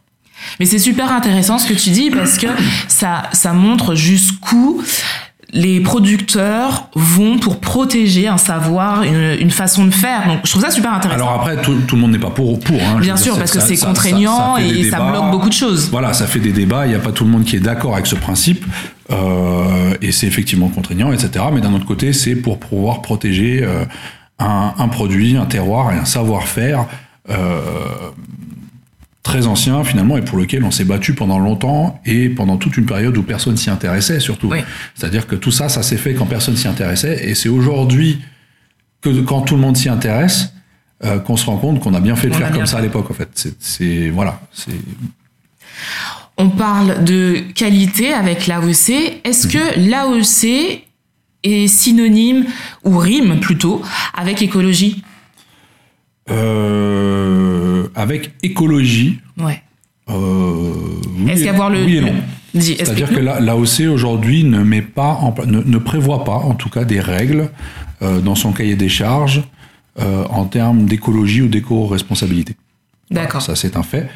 [0.58, 2.46] Mais c'est super intéressant ce que tu dis parce que
[2.88, 4.82] ça, ça montre jusqu'où
[5.52, 10.26] les producteurs vont pour protéger un savoir, une, façon de faire.
[10.26, 11.22] Donc, je trouve ça super intéressant.
[11.22, 12.58] Alors après, tout, le monde n'est pas pour.
[12.58, 15.88] pour hein, Bien sûr, parce que c'est contraignant et ça bloque beaucoup de choses.
[15.90, 16.86] Voilà, ça fait des débats.
[16.86, 18.64] Il n'y a pas tout le monde qui est d'accord avec ce principe.
[19.12, 21.44] Euh, et c'est effectivement contraignant, etc.
[21.52, 23.84] Mais d'un autre côté, c'est pour pouvoir protéger euh,
[24.40, 26.86] un, un, produit, un terroir et un savoir-faire.
[27.30, 27.60] Euh,
[29.26, 32.86] très ancien finalement et pour lequel on s'est battu pendant longtemps et pendant toute une
[32.86, 34.52] période où personne s'y intéressait surtout.
[34.94, 38.20] C'est-à-dire que tout ça, ça s'est fait quand personne s'y intéressait et c'est aujourd'hui
[39.00, 40.52] que quand tout le monde s'y intéresse
[41.04, 43.10] euh, qu'on se rend compte qu'on a bien fait de faire comme ça à l'époque
[43.10, 43.48] en fait.
[43.58, 44.40] C'est voilà,
[46.38, 48.90] on parle de qualité avec l'AOC.
[49.24, 49.90] Est-ce que mhm.
[49.90, 50.82] l'AOC
[51.42, 52.44] est synonyme
[52.84, 53.82] ou rime plutôt
[54.14, 55.02] avec écologie?
[56.30, 59.20] Euh, avec écologie.
[59.38, 59.62] Ouais.
[60.08, 60.72] Euh,
[61.28, 61.84] Est-ce qu'avoir le.
[61.84, 62.14] Oui et non.
[62.58, 67.50] C'est-à-dire que l'AOC aujourd'hui ne met pas, ne, prévoit pas, en tout cas, des règles
[68.00, 69.42] euh, dans son cahier des charges
[69.98, 72.54] en termes d'écologie ou d'éco-responsabilité.
[73.10, 73.40] D'accord.
[73.40, 74.10] ça, c'est un fait.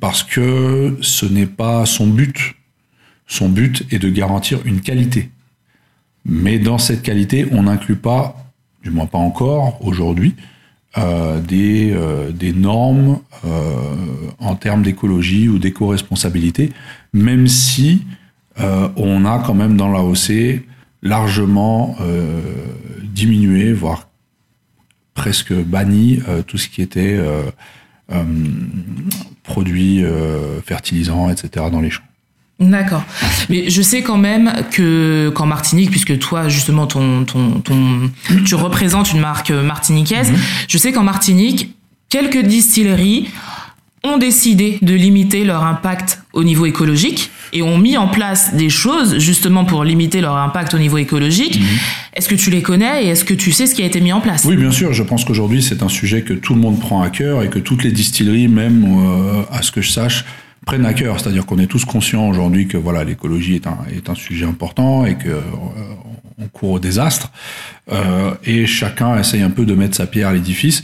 [0.00, 2.56] parce que ce n'est pas son but.
[3.28, 5.30] Son but est de garantir une qualité.
[6.24, 8.49] Mais dans cette qualité, on n'inclut pas
[8.82, 10.34] du moins pas encore aujourd'hui,
[10.98, 13.76] euh, des, euh, des, normes euh,
[14.40, 16.72] en termes d'écologie ou d'éco-responsabilité,
[17.12, 18.02] même si
[18.96, 20.60] on a quand même dans l'AOC
[21.02, 21.96] largement
[23.04, 24.08] diminué, voire
[25.14, 27.18] presque banni tout ce qui était
[29.42, 30.04] produits
[30.66, 31.66] fertilisants, etc.
[31.72, 32.09] dans les champs.
[32.60, 33.04] D'accord.
[33.48, 38.10] Mais je sais quand même que qu'en Martinique, puisque toi justement ton, ton, ton
[38.44, 40.38] tu représentes une marque martiniquaise, mhm.
[40.68, 41.74] je sais qu'en Martinique,
[42.10, 43.28] quelques distilleries
[44.04, 48.70] ont décidé de limiter leur impact au niveau écologique et ont mis en place des
[48.70, 51.58] choses justement pour limiter leur impact au niveau écologique.
[51.58, 51.66] Mhm.
[52.14, 54.12] Est-ce que tu les connais et est-ce que tu sais ce qui a été mis
[54.12, 54.44] en place?
[54.44, 54.92] Oui, bien sûr.
[54.92, 57.58] Je pense qu'aujourd'hui, c'est un sujet que tout le monde prend à cœur et que
[57.58, 60.24] toutes les distilleries, même euh, à ce que je sache,
[60.66, 61.18] prennent à cœur.
[61.20, 65.04] C'est-à-dire qu'on est tous conscients aujourd'hui que voilà l'écologie est un, est un sujet important
[65.06, 65.40] et que euh,
[66.38, 67.30] on court au désastre.
[67.92, 70.82] Euh, et chacun essaye un peu de mettre sa pierre à l'édifice.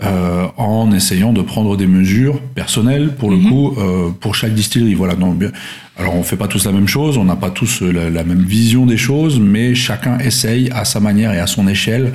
[0.00, 3.48] Euh, en essayant de prendre des mesures personnelles pour le mhm.
[3.48, 4.94] coup euh, pour chaque distillerie.
[4.94, 5.16] Voilà.
[5.16, 5.42] Donc,
[5.96, 8.44] alors on fait pas tous la même chose, on n'a pas tous la, la, même
[8.44, 12.12] vision des choses, mais chacun essaye à sa manière et à son échelle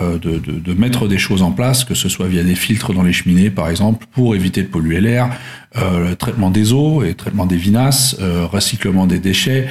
[0.00, 3.02] de, de, de, mettre des choses en place, que ce soit via des filtres dans
[3.02, 5.30] les cheminées, par exemple, pour éviter de polluer l'air,
[5.76, 9.68] euh, le traitement des eaux et traitement des vinasses, euh, recyclement des déchets,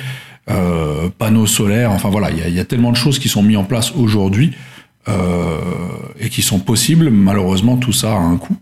[0.49, 1.91] euh, panneaux solaires.
[1.91, 3.91] Enfin voilà, il y a, y a, tellement de choses qui sont mises en place
[3.95, 4.53] aujourd'hui
[5.07, 5.59] euh,
[6.19, 7.09] et qui sont possibles.
[7.09, 8.55] Malheureusement, tout ça a un coût.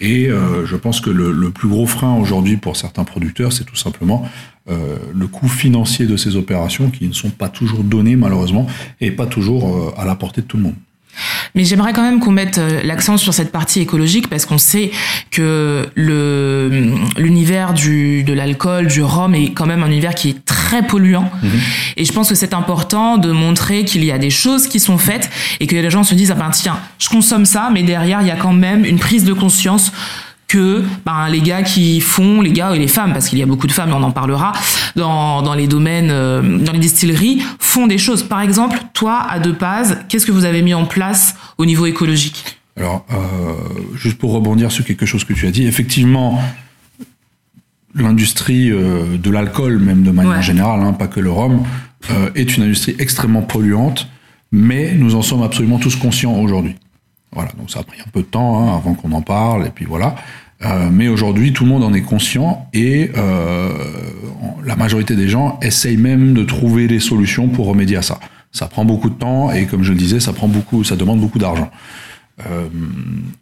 [0.00, 3.76] Et euh, je pense que le, plus gros frein aujourd'hui pour certains producteurs, c'est tout
[3.76, 4.28] simplement
[4.68, 8.66] euh, le coût financier de ces opérations qui ne sont pas toujours données malheureusement
[9.00, 10.74] et pas toujours euh, à la portée de tout le monde.
[11.54, 14.90] Mais j'aimerais quand même qu'on mette euh, l'accent sur cette partie écologique parce qu'on sait
[15.30, 20.44] que le l'univers du de l'alcool, du rhum est quand même un univers qui est
[20.44, 21.30] très polluant.
[21.42, 21.50] Mhm.
[21.96, 24.98] Et je pense que c'est important de montrer qu'il y a des choses qui sont
[24.98, 28.20] faites et que les gens se disent ah ben tiens, je consomme ça, mais derrière
[28.20, 29.92] il y a quand même une prise de conscience
[30.48, 33.46] que ben, les gars qui font, les gars et les femmes, parce qu'il y a
[33.46, 34.52] beaucoup de femmes, on en parlera,
[34.94, 38.22] dans, dans les domaines, euh, dans les distilleries, font des choses.
[38.22, 41.86] Par exemple, toi, à Deux Paz, qu'est-ce que vous avez mis en place au niveau
[41.86, 42.60] écologique?
[42.76, 43.16] Alors, euh,
[43.96, 46.40] juste pour rebondir sur quelque chose que tu as dit, effectivement,
[47.94, 51.64] l'industrie euh, de l'alcool, même de manière générale, hein, pas que le rhum,
[52.36, 54.06] est une industrie extrêmement polluante,
[54.52, 56.76] mais nous en sommes absolument tous conscients aujourd'hui.
[57.32, 59.70] Voilà, donc ça a pris un peu de temps hein, avant qu'on en parle, et
[59.70, 60.14] puis voilà.
[60.64, 63.74] Euh, mais aujourd'hui, tout le monde en est conscient et euh,
[64.64, 68.18] la majorité des gens essayent même de trouver des solutions pour remédier à ça.
[68.52, 71.20] Ça prend beaucoup de temps et comme je le disais, ça prend beaucoup, ça demande
[71.20, 71.70] beaucoup d'argent.
[72.46, 72.68] Euh,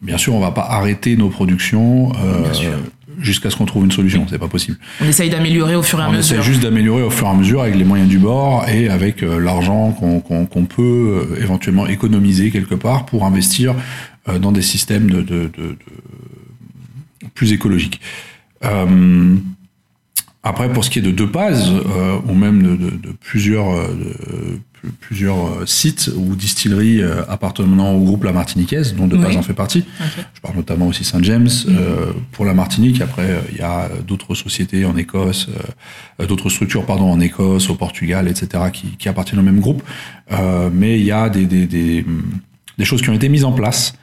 [0.02, 2.52] bien sûr, on va pas arrêter nos productions euh,
[3.18, 4.26] jusqu'à ce qu'on trouve une solution.
[4.28, 4.78] C'est pas possible.
[5.00, 6.18] On essaye d'améliorer au fur et à mesure.
[6.18, 8.88] On essaye juste d'améliorer au fur et à mesure avec les moyens du bord et
[8.88, 13.74] avec euh, l'argent qu'on peut euh, éventuellement économiser quelque part pour investir
[14.28, 15.76] euh, dans des systèmes de, de, de, de
[17.34, 18.00] plus écologiques.
[20.42, 21.70] après, pour ce qui est de deux pages,
[22.28, 23.66] ou même de, plusieurs
[25.00, 29.42] plusieurs euh, sites ou distilleries euh, appartenant au groupe La Martiniquaise, dont De Paz en
[29.42, 29.84] fait partie.
[30.34, 31.76] Je parle notamment aussi Saint James mhm.
[31.78, 33.00] euh, pour la Martinique.
[33.00, 35.48] Après, il y a d'autres sociétés en Écosse,
[36.18, 38.64] d'autres structures pardon en Écosse, au Portugal, etc.
[38.72, 39.82] qui, qui appartiennent au même groupe.
[40.72, 42.04] mais il y a des, des, des,
[42.78, 43.94] des, choses qui ont été mises en place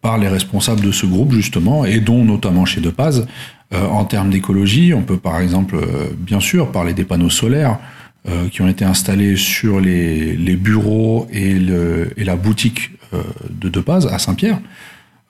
[0.00, 3.26] par les responsables de ce groupe justement, et dont notamment chez De Paz.
[3.72, 5.78] en termes d'écologie, on peut par exemple,
[6.18, 7.78] bien sûr, parler des panneaux solaires.
[8.28, 13.22] Euh, qui ont été installés sur les, les bureaux et, le, et, la boutique euh,
[13.50, 14.58] de De Paz à Saint-Pierre.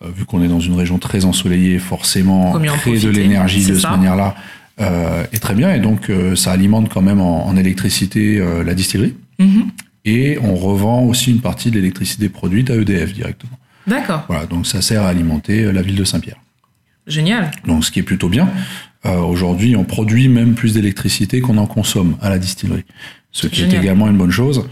[0.02, 3.90] Euh, vu qu'on est dans une région très ensoleillée, forcément, créer de l'énergie de cette
[3.90, 4.34] manière-là
[4.78, 5.74] est très bien.
[5.74, 9.14] Et donc, ça alimente quand même en, en électricité la distillerie.
[9.40, 9.64] Mm-hmm.
[10.06, 13.58] Et on revend aussi une partie de l'électricité produite à EDF directement.
[13.86, 14.24] D'accord.
[14.28, 16.40] Voilà, donc ça sert à alimenter la ville de Saint-Pierre.
[17.06, 17.50] Génial.
[17.66, 18.48] Donc, ce qui est plutôt bien.
[19.06, 22.84] Euh, aujourd'hui, on produit même plus d'électricité qu'on en consomme à la distillerie,
[23.32, 24.66] ce qui est également une bonne chose.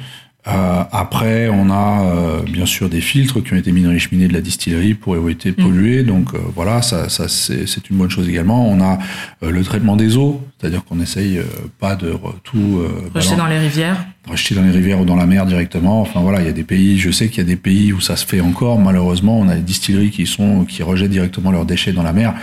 [0.46, 3.98] Euh, après, on a euh, bien sûr des filtres qui ont été mis dans les
[3.98, 5.64] cheminées de la distillerie pour éviter de mm.
[5.64, 6.02] polluer.
[6.02, 8.68] Donc euh, voilà, ça, ça c'est une bonne chose également.
[8.68, 8.98] On a
[9.42, 11.40] euh, le traitement des eaux, c'est-à-dire qu'on essaye
[11.80, 12.82] pas de tout
[13.14, 16.02] rejeter dans les rivières, rejeter dans les rivières ou dans la mer directement.
[16.02, 18.00] Enfin voilà, il y a des pays, je sais qu'il y a des pays où
[18.00, 18.78] ça se fait encore.
[18.78, 22.34] Malheureusement, on a des distilleries qui sont qui rejettent directement leurs déchets dans la mer.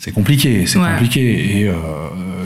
[0.00, 1.58] C'est compliqué, c'est compliqué.
[1.58, 1.74] Et euh,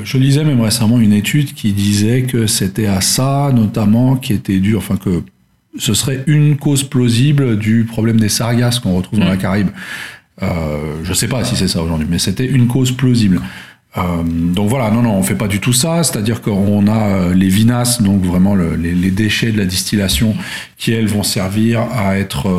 [0.02, 4.58] je lisais même récemment une étude qui disait que c'était à ça, notamment, qui était
[4.58, 5.22] dû, enfin que
[5.78, 9.38] ce serait une cause plausible du problème des sargasses qu'on retrouve dans la mm.
[9.38, 9.68] Caraïbe.
[10.42, 13.40] Euh, je sais pas si c'est ça aujourd'hui, mais c'était une cause plausible.
[13.96, 16.02] Euh, donc voilà, non, non, on fait pas du tout ça.
[16.02, 20.34] C'est-à-dire qu'on a euh, les vinasses, donc vraiment le, les, les, déchets de la distillation,
[20.76, 22.50] qui elles vont servir à être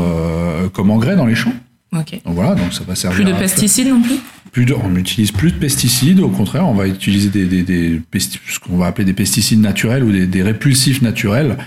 [0.73, 1.53] comme engrais dans les champs.
[1.91, 3.25] Donc voilà, donc ça va servir.
[3.25, 4.19] Plus de pesticides non plus?
[4.55, 8.01] Plus de, On n'utilise plus de pesticides, au contraire, on va utiliser des, des, des
[8.15, 11.57] ce qu'on va appeler des pesticides naturels ou des, des répulsifs naturels.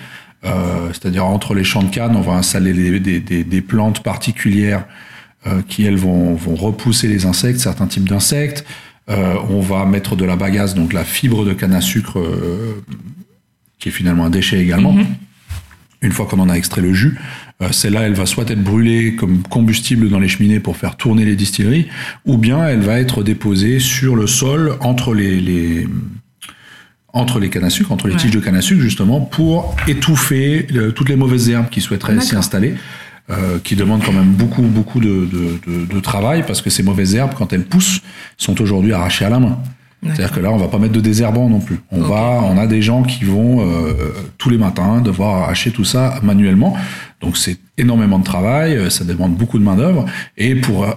[0.47, 4.87] Euh, C'est-à-dire entre les champs de canne, on va installer des, des plantes particulières
[5.47, 8.65] euh, qui, elles, vont, vont repousser les insectes, certains types d'insectes.
[9.11, 12.19] Euh, on va mettre de la bagasse, donc la fibre de canne à sucre,
[13.79, 14.95] qui est finalement un déchet également.
[14.95, 15.07] Mm-hmm.
[16.01, 17.19] Une fois qu'on en a extrait le jus,
[17.61, 21.25] euh, celle-là, elle va soit être brûlée comme combustible dans les cheminées pour faire tourner
[21.25, 21.89] les distilleries,
[22.25, 25.89] ou bien elle va être déposée sur le sol entre les, les
[27.13, 30.67] entre les cannes à sucre, entre les tiges de canne à sucre, justement, pour étouffer
[30.75, 32.75] euh, toutes les mauvaises herbes qui souhaiteraient s'y installer.
[33.31, 36.83] Euh, qui demandent quand même beaucoup beaucoup de, de, de, de, travail parce que ces
[36.83, 38.01] mauvaises herbes, quand elles poussent,
[38.39, 39.59] sont aujourd'hui arrachées à la main.
[40.03, 41.81] C'est-à-dire que là, on va pas mettre de désherbant non plus.
[41.91, 45.85] On va, on a des gens qui vont euh, tous les matins devoir arracher tout
[45.85, 46.77] ça manuellement.
[47.21, 50.07] Donc c'est énormément de travail, euh, ça demande beaucoup de main d'œuvre.
[50.37, 50.93] Et pour euh,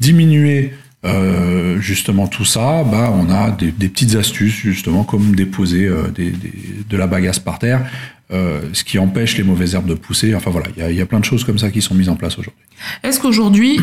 [0.00, 0.72] diminuer
[1.04, 6.08] euh, justement tout ça, bah on a des, des, petites astuces justement comme déposer euh,
[6.08, 6.52] des, des,
[6.88, 7.88] de la bagasse par terre,
[8.32, 10.34] euh, ce qui empêche les mauvaises herbes de pousser.
[10.34, 12.08] Enfin voilà, il y a, y a, plein de choses comme ça qui sont mises
[12.08, 12.64] en place aujourd'hui.
[13.04, 13.80] Est-ce qu'aujourd'hui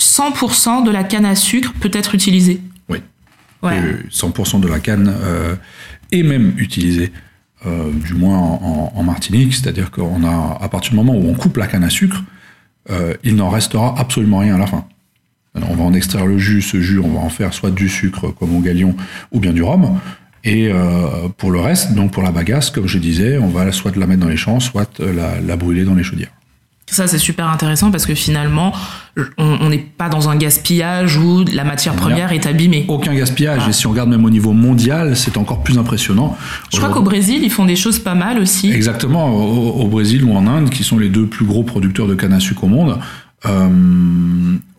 [0.00, 2.62] 100% de la canne à sucre peut être utilisée?
[2.88, 2.98] Oui.
[3.62, 3.78] Ouais.
[4.10, 5.14] 100% de la canne
[6.12, 7.12] est même utilisée.
[7.66, 11.56] Euh, du moins en, Martinique, c'est-à-dire qu'on a, à partir du moment où on coupe
[11.56, 12.22] la canne à sucre,
[12.90, 14.84] euh, il n'en restera absolument rien à la fin.
[15.54, 18.30] On va en extraire le jus, ce jus, on va en faire soit du sucre
[18.30, 18.96] comme au galion,
[19.32, 19.98] ou bien du rhum.
[20.42, 23.94] Et euh, pour le reste, donc pour la bagasse, comme je disais, on va soit
[23.96, 26.32] la mettre dans les champs, soit la brûler dans les chaudières.
[26.86, 28.72] Ça, c'est super intéressant parce que finalement,
[29.38, 32.84] on n'est pas dans un gaspillage où la matière première est abîmée.
[32.88, 33.62] Aucun gaspillage.
[33.64, 33.70] Ah.
[33.70, 36.36] Et si on regarde même au niveau mondial, c'est encore plus impressionnant.
[36.72, 38.70] Je crois qu'au Brésil, ils font des choses pas mal aussi.
[38.70, 39.28] Exactement.
[39.34, 42.40] Au, Brésil ou en Inde, qui sont les deux plus gros producteurs de canne à
[42.40, 42.98] sucre au monde,
[43.46, 43.68] euh,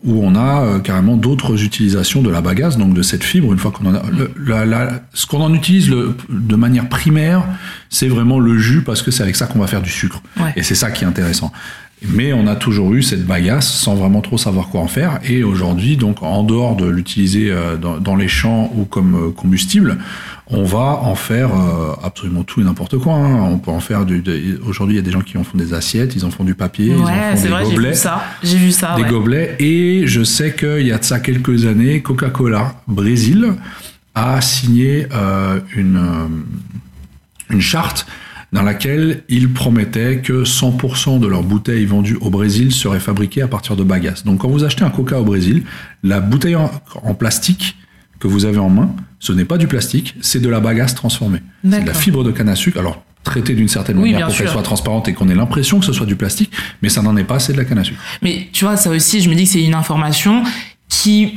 [0.04, 3.52] où on a euh, carrément d'autres utilisations de la bagasse, donc de cette fibre.
[3.52, 7.44] Une fois qu'on en a, ce qu'on en utilise de manière primaire,
[7.90, 10.22] c'est vraiment le jus parce que c'est avec ça qu'on va faire du sucre.
[10.54, 11.52] Et c'est ça qui est intéressant.
[12.02, 15.18] Mais on a toujours eu cette bagasse sans vraiment trop savoir quoi en faire.
[15.24, 19.96] Et aujourd'hui, donc en dehors de l'utiliser euh, dans, les champs ou comme euh, combustible,
[20.46, 23.14] on va en faire euh, absolument tout et n'importe quoi.
[23.14, 23.40] Hein.
[23.50, 24.22] On peut en faire du.
[24.66, 26.54] Aujourd'hui, il y a des gens qui en font des assiettes, ils en font du
[26.54, 27.80] papier, ils en font des vrai, gobelets.
[27.80, 28.24] J'ai vu ça.
[28.42, 28.94] J'ai vu ça.
[28.96, 29.56] Des gobelets.
[29.58, 33.54] Et je sais qu'il y a de ça quelques années, Coca-Cola Brésil
[34.14, 35.06] a signé
[35.74, 36.00] une
[37.48, 38.06] une charte
[38.56, 43.48] dans laquelle ils promettaient que 100% de leurs bouteilles vendues au Brésil seraient fabriquées à
[43.48, 44.24] partir de bagasse.
[44.24, 45.62] Donc quand vous achetez un coca au Brésil,
[46.02, 46.70] la bouteille en,
[47.14, 47.76] plastique
[48.18, 48.90] que vous avez en main,
[49.20, 51.42] ce n'est pas du plastique, c'est de la bagasse transformée.
[51.70, 52.78] C'est de la fibre de canne à sucre.
[52.78, 55.92] Alors traitée d'une certaine manière pour qu'elle soit transparente et qu'on ait l'impression que ce
[55.92, 58.00] soit du plastique, mais ça n'en est pas, c'est de la canne à sucre.
[58.22, 60.44] Mais tu vois, ça aussi, je me dis que c'est une information
[60.88, 61.34] qui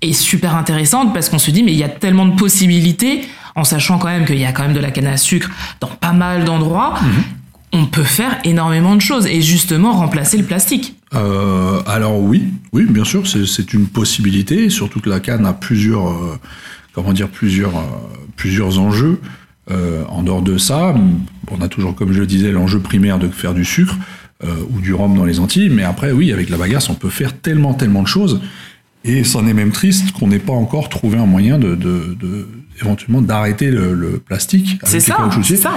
[0.00, 3.64] est super intéressante parce qu'on se dit, mais il y a tellement de possibilités en
[3.64, 6.12] sachant quand même qu'il y a quand même de la canne à sucre dans pas
[6.12, 6.94] mal d'endroits.
[7.02, 7.22] Mhm.
[7.74, 10.96] On peut faire énormément de choses et justement remplacer le plastique.
[11.14, 14.70] Euh, alors oui, oui, bien sûr, c'est une possibilité.
[14.70, 16.38] Surtout que la canne a plusieurs, euh,
[16.92, 17.82] comment dire, plusieurs, euh,
[18.36, 19.20] plusieurs enjeux.
[20.08, 20.94] en dehors de ça,
[21.50, 23.96] on a toujours, comme je le disais, l'enjeu primaire de faire du sucre
[24.70, 25.70] ou du rhum dans les Antilles.
[25.70, 28.42] Mais après, oui, avec la bagasse, on peut faire tellement, tellement de choses.
[29.04, 31.76] Et c'en est même triste qu'on n'ait pas encore trouvé un moyen de,
[32.82, 35.74] éventuellement d'arrêter le, plastique c'est ça, c'est ça.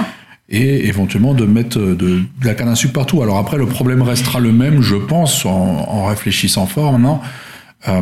[0.48, 3.20] Et éventuellement de mettre de, la canne à sucre partout.
[3.22, 7.20] Alors après, le problème restera le même, je pense, en, réfléchissant fort maintenant.
[7.88, 8.00] Euh,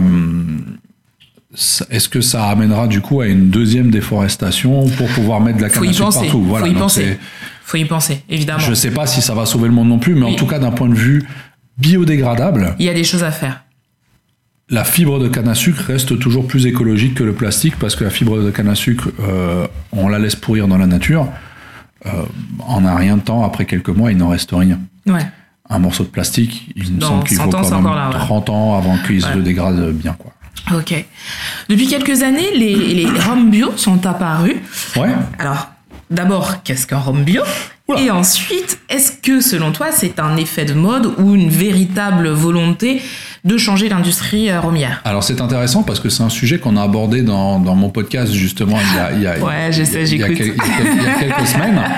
[1.91, 5.71] est-ce que ça amènera du coup à une deuxième déforestation pour pouvoir mettre de la
[5.71, 6.43] canne à sucre partout?
[6.43, 7.19] Voilà, Faut y penser.
[7.65, 8.59] Faut y penser, évidemment.
[8.59, 10.47] Je ne sais pas si ça va sauver le monde non plus, mais en tout
[10.47, 11.23] cas d'un point de vue
[11.79, 12.75] biodégradable.
[12.79, 13.64] Il y a des choses à faire
[14.71, 18.05] la fibre de canne à sucre reste toujours plus écologique que le plastique parce que
[18.05, 21.29] la fibre de canne à sucre, euh, on la laisse pourrir dans la nature.
[22.07, 22.11] Euh,
[22.61, 24.79] en un rien de temps, après quelques mois, il n'en reste rien.
[25.71, 29.23] Un morceau de plastique, il me semble qu'il faut quand même 30 ans avant qu'il
[29.23, 30.15] se dégrade bien.
[30.19, 30.33] Quoi.
[30.73, 30.95] Ok.
[31.69, 34.57] Depuis quelques années, les, les rhums bio sont apparus.
[34.97, 35.11] Ouais.
[35.39, 35.71] Alors,
[36.11, 37.43] d'abord, qu'est-ce qu'un rhum bio?
[37.99, 43.03] Et ensuite, est-ce que selon toi, c'est un effet de mode ou une véritable volonté
[43.45, 45.03] de changer l'industrie euh, romière?
[45.05, 48.33] Alors c'est intéressant parce que c'est un sujet qu'on a abordé dans, dans, mon podcast
[48.33, 51.83] justement il y a, il, y quelques semaines.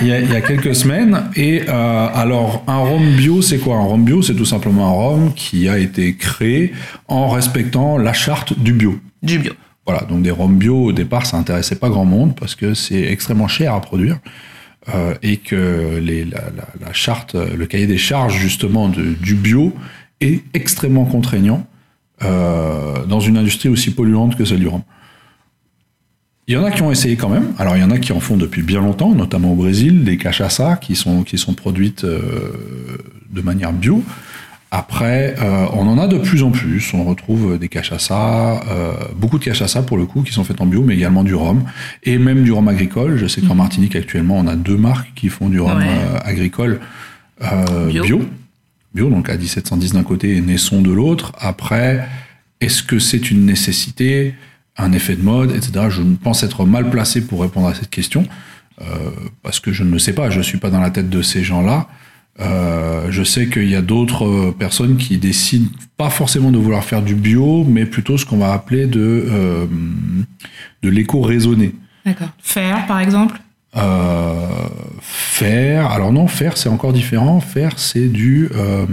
[0.00, 1.24] Il y, a, il y a quelques semaines.
[1.34, 3.74] Et euh, alors, un rhum bio, c'est quoi?
[3.78, 6.72] Un rhum bio, c'est tout simplement un rhum qui a été créé
[7.08, 8.96] en respectant la charte du bio.
[9.24, 9.54] Du bio.
[9.86, 13.10] Voilà, donc des rhums bio, au départ, ça intéressait pas grand monde parce que c'est
[13.10, 14.18] extrêmement cher à produire.
[14.94, 19.74] Euh, et que la, charte, le cahier des charges justement du bio
[20.20, 21.66] est extrêmement contraignant
[22.24, 24.82] euh, dans une industrie aussi polluante que celle du rhum.
[26.48, 27.52] Il y en a qui ont essayé quand même.
[27.58, 30.16] Alors il y en a qui en font depuis bien longtemps, notamment au Brésil, des
[30.16, 32.52] cachassas qui sont, qui sont produites euh,
[33.30, 34.02] de manière bio.
[34.70, 36.92] Après, euh, on en a de plus en plus.
[36.92, 40.66] On retrouve des cachassas, euh, beaucoup de cachassas pour le coup, qui sont faites en
[40.66, 41.64] bio, mais également du rhum
[42.04, 43.16] et même du rhum agricole.
[43.16, 43.58] Je sais qu'en mhm.
[43.58, 46.80] Martinique actuellement, on a deux marques qui font du rhum euh, agricole
[47.88, 48.02] bio.
[48.02, 48.28] bio
[48.94, 51.32] bio, donc à 1710 d'un côté et Naisson de l'autre.
[51.38, 52.06] Après,
[52.60, 54.34] est-ce que c'est une nécessité,
[54.76, 55.86] un effet de mode, etc.
[55.90, 58.26] Je pense être mal placé pour répondre à cette question,
[58.80, 58.84] euh,
[59.42, 61.22] parce que je ne le sais pas, je ne suis pas dans la tête de
[61.22, 61.88] ces gens-là.
[62.40, 67.02] Euh, je sais qu'il y a d'autres personnes qui décident pas forcément de vouloir faire
[67.02, 69.66] du bio, mais plutôt ce qu'on va appeler de, euh,
[70.82, 71.74] de l'éco raisonné.
[72.04, 72.28] D'accord.
[72.38, 73.40] Faire, par exemple?
[73.76, 74.68] Euh,
[75.00, 77.40] faire, alors non, faire c'est encore différent.
[77.40, 78.86] Faire c'est du euh,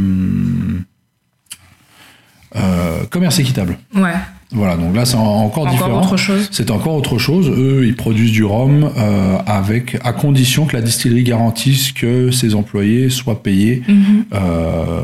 [2.55, 3.77] euh, commerce équitable.
[3.95, 4.13] Ouais.
[4.55, 6.01] Voilà, donc là c'est encore, différent.
[6.01, 6.47] Autre chose.
[6.51, 7.49] C'est encore autre chose.
[7.49, 12.55] Eux, ils produisent du rhum euh, avec à condition que la distillerie garantisse que ses
[12.55, 14.25] employés soient payés, mhm.
[14.33, 15.01] euh,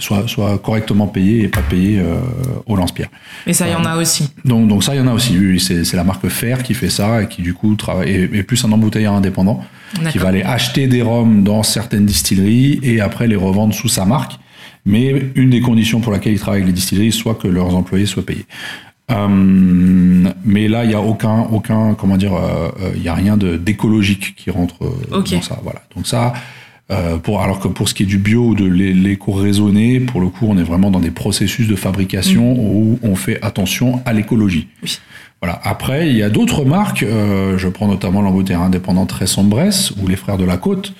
[0.00, 2.16] soient, soient, correctement payés et pas payés euh,
[2.66, 3.10] au lance-pierre.
[3.46, 4.30] Mais ça, il y en a aussi.
[4.46, 5.38] Donc, donc ça, il y en a aussi.
[5.38, 8.64] Oui, c'est la marque Fer qui fait ça et qui du coup travaille et, plus
[8.64, 9.62] un embouteilleur indépendant
[10.10, 14.04] qui va aller acheter des rhums dans certaines distilleries et après les revendre sous sa
[14.04, 14.38] marque
[14.86, 18.06] mais une des conditions pour laquelle ils travaillent avec les distilleries, soit que leurs employés
[18.06, 18.46] soient payés.
[19.10, 23.14] Euh, mais là, il n'y a aucun, aucun, comment dire, euh, euh, il y a
[23.14, 24.76] rien d'écologique qui rentre
[25.10, 25.58] dans ça.
[25.62, 25.82] Voilà.
[25.94, 26.32] Donc ça,
[26.90, 30.20] Euh, pour, alors que pour ce qui est du bio ou de l'éco raisonné, pour
[30.20, 34.12] le coup, on est vraiment dans des processus de fabrication où on fait attention à
[34.12, 34.68] l'écologie.
[35.40, 35.58] Voilà.
[35.64, 37.02] Après, il y a d'autres marques.
[37.02, 40.92] euh, je prends notamment l'embouteillère indépendante Récente Bresse ou les Frères de la Côte,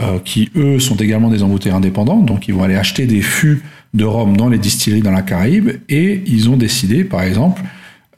[0.00, 2.18] euh, qui eux sont également des embouteilleurs indépendants.
[2.20, 3.62] Donc, ils vont aller acheter des fûts
[3.94, 7.62] de rhum dans les distilleries dans la Caraïbe et ils ont décidé, par exemple,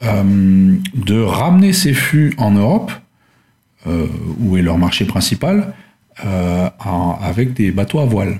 [0.03, 2.91] euh, de ramener ces fûts en Europe,
[3.87, 4.05] euh,
[4.39, 5.73] où est leur marché principal,
[6.23, 8.39] en- avec des bateaux à voile,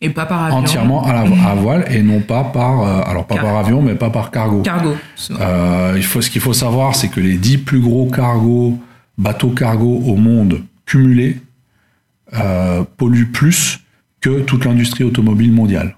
[0.00, 0.58] Et pas par avion.
[0.58, 1.20] entièrement à, la,
[1.50, 4.30] à voile et non pas par, euh, alors pas Car- par avion, mais pas par
[4.30, 4.62] cargo.
[4.62, 4.94] Cargo.
[5.40, 8.78] Euh, il faut, ce qu'il faut savoir, c'est que les 10 plus gros cargos,
[9.18, 11.38] bateaux cargo au monde cumulés
[12.34, 13.80] euh, polluent plus
[14.20, 15.96] que toute l'industrie automobile mondiale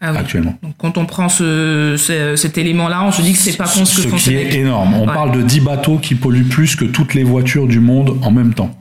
[0.00, 0.18] Ah oui.
[0.18, 0.54] actuellement.
[0.62, 3.84] Donc quand on prend ce, ce- cet élément-là, on se dit que c'est pas con
[3.84, 4.94] ce que Ce qui est énorme.
[4.94, 5.14] On Ouais.
[5.14, 8.52] parle de 10 bateaux qui polluent plus que toutes les voitures du monde en même
[8.54, 8.74] temps.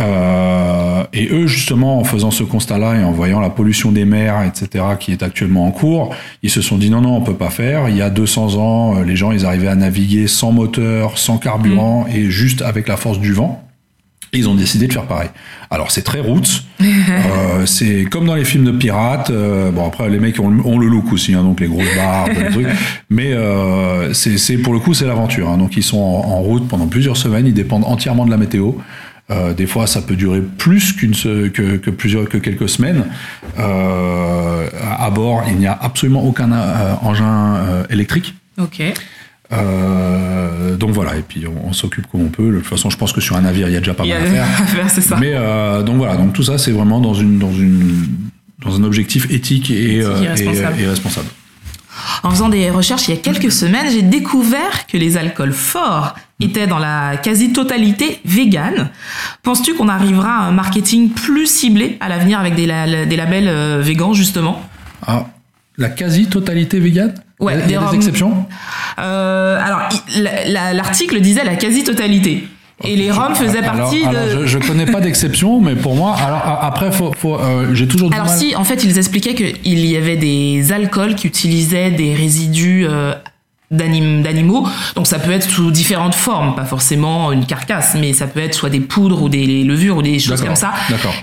[0.00, 4.42] Euh, et eux, justement, en faisant ce constat-là et en voyant la pollution des mers,
[4.42, 7.50] etc., qui est actuellement en cours, ils se sont dit non, non, on peut pas
[7.50, 7.88] faire.
[7.88, 11.36] Il y a 200 ans, euh, les gens, ils arrivaient à naviguer sans moteur, sans
[11.38, 13.62] carburant et juste avec la force du vent.
[14.34, 15.28] Ils ont décidé de faire pareil.
[15.70, 19.28] Alors c'est très roots, Euh, c'est comme dans les films de pirates.
[19.30, 21.94] euh, bon après les mecs ont, le- ont le look aussi, hein, donc les grosses
[21.94, 22.66] barbes, les trucs.
[23.10, 25.48] Mais euh, c'est pour le coup c'est l'aventure.
[25.50, 25.58] hein.
[25.58, 27.46] donc ils sont en, en route pendant plusieurs semaines.
[27.46, 28.72] Ils dépendent entièrement de la météo.
[29.30, 33.04] Euh, des fois, ça peut durer plus qu'une que, que plusieurs que quelques semaines.
[33.58, 34.66] Euh,
[34.98, 36.50] à bord, il n'y a absolument aucun
[37.02, 38.34] engin électrique.
[38.58, 38.82] Ok.
[39.52, 42.50] Euh, donc voilà, et puis on, on s'occupe comme on peut.
[42.52, 44.22] De toute façon, je pense que sur un navire, il y a déjà pas mal
[44.22, 44.44] à faire.
[44.60, 45.16] à faire, c'est ça.
[45.20, 48.06] Mais euh, donc voilà, donc tout ça, c'est vraiment dans une dans une
[48.64, 50.76] dans un objectif éthique et, Éthique euh, et responsable.
[50.80, 51.26] et- et responsable.
[52.22, 56.14] En faisant des recherches il y a quelques semaines, j'ai découvert que les alcools forts
[56.40, 58.90] étaient dans la quasi-totalité vegan.
[59.42, 63.48] Penses-tu qu'on arrivera à un marketing plus ciblé à l'avenir avec des, la- des labels
[63.48, 64.62] euh, végans justement?
[65.06, 65.26] Ah,
[65.76, 67.14] la quasi-totalité végane?
[67.42, 68.46] Ouais, Il y a, des des exceptions
[68.98, 69.80] Euh, Alors,
[70.16, 72.46] il- la- la- l'article disait la quasi-totalité.
[72.84, 74.42] Et les roms faisaient partie alors, de...
[74.42, 78.10] je, je connais pas d'exception, mais pour moi, alors après, faut, faut, euh, j'ai toujours
[78.10, 78.36] du Alors mal.
[78.36, 83.12] si, en fait, ils expliquaient qu'il y avait des alcools qui utilisaient des résidus euh,
[83.70, 84.66] d'anim- d'animaux.
[84.96, 88.54] Donc ça peut être sous différentes formes, pas forcément une carcasse, mais ça peut être
[88.54, 90.72] soit des poudres ou des levures ou des choses comme ça,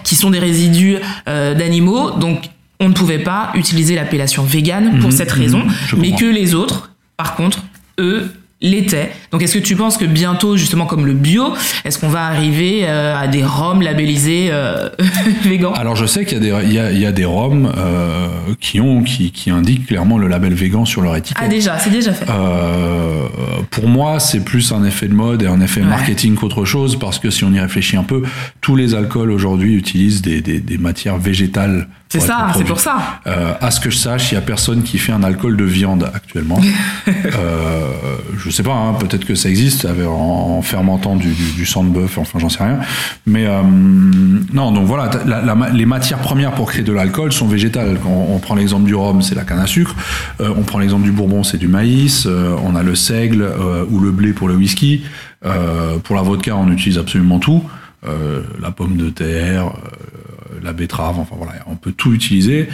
[0.06, 0.98] qui sont des résidus
[1.28, 2.12] euh, d'animaux.
[2.12, 2.44] Donc
[2.80, 6.26] on ne pouvait pas utiliser l'appellation vegan pour Mhm, cette mhm, raison, je mais que
[6.26, 7.64] les autres, par contre,
[8.00, 9.12] eux l'étaient.
[9.32, 11.54] Donc est-ce que tu penses que bientôt, justement comme le bio,
[11.86, 14.90] est-ce qu'on va arriver euh, à des rhums labellisés euh,
[15.76, 17.72] Alors je sais qu'il y a des il y a, il y a des roms
[17.78, 18.28] euh,
[18.60, 21.42] qui ont qui, qui indiquent clairement le label végan sur leur étiquette.
[21.46, 22.26] Ah déjà, c'est déjà fait.
[22.30, 23.28] Euh,
[23.72, 25.88] pour moi, c'est plus un effet de mode et un effet Ouais.
[25.88, 28.24] marketing qu'autre chose, parce que si on y réfléchit un peu,
[28.60, 31.88] tous les alcools aujourd'hui utilisent des, des, des matières végétales.
[32.12, 32.98] C'est ça, c'est pour ça.
[33.28, 35.64] Euh, à ce que je sache, il y a personne qui fait un alcool de
[35.64, 36.60] viande actuellement.
[37.08, 37.92] euh,
[38.38, 41.66] je sais pas, hein, peut-être que ça existe avec- en, en fermentant du, du, du
[41.68, 42.80] sang de bœuf, enfin j'en sais rien.
[43.28, 47.32] Mais euh, non, donc voilà, t'as- la- la- les matières premières pour créer de l'alcool
[47.32, 48.00] sont végétales.
[48.02, 49.96] Quand on, on prend l'exemple du rhum, c'est la canne à sucre.
[50.42, 52.26] Euh, on prend l'exemple du bourbon, c'est du maïs.
[52.26, 55.04] Euh, on a le seigle euh, ou le blé pour le whisky.
[55.46, 57.64] Euh, pour la vodka, on utilise absolument tout.
[58.08, 62.70] Euh, la pomme de terre, euh, la betterave, enfin voilà, on peut tout utiliser.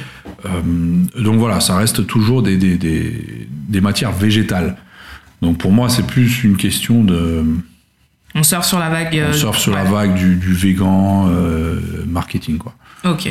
[0.46, 0.50] Euh,
[1.20, 4.78] donc voilà, ça reste toujours des, des, des, des matières végétales.
[5.42, 7.44] Donc pour moi, c'est plus une question de.
[8.34, 9.14] On surfe sur la vague.
[9.14, 12.74] On euh, surfe sur la vague du, du végan euh, marketing, quoi.
[13.06, 13.28] Ok.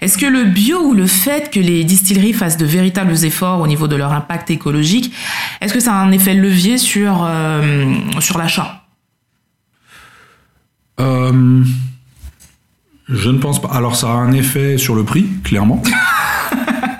[0.00, 3.66] Est-ce que le bio ou le fait que les distilleries fassent de véritables efforts au
[3.66, 5.12] niveau de leur impact écologique,
[5.60, 8.82] est-ce que ça a un effet levier sur, euh, sur l'achat?
[10.98, 11.62] Euh,
[13.08, 13.68] je ne pense pas.
[13.72, 15.82] Alors, ça a un effet sur le prix, clairement.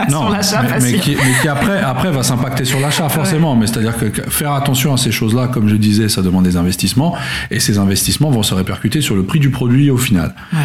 [0.08, 3.56] Sur l'achat, mais, mais qui, mais qui après, après va s'impacter sur l'achat, forcément.
[3.56, 6.56] Mais c'est-à-dire que que faire attention à ces choses-là, comme je disais, ça demande des
[6.56, 7.16] investissements.
[7.50, 10.32] Et ces investissements vont se répercuter sur le prix du produit au final.
[10.52, 10.58] Ouais.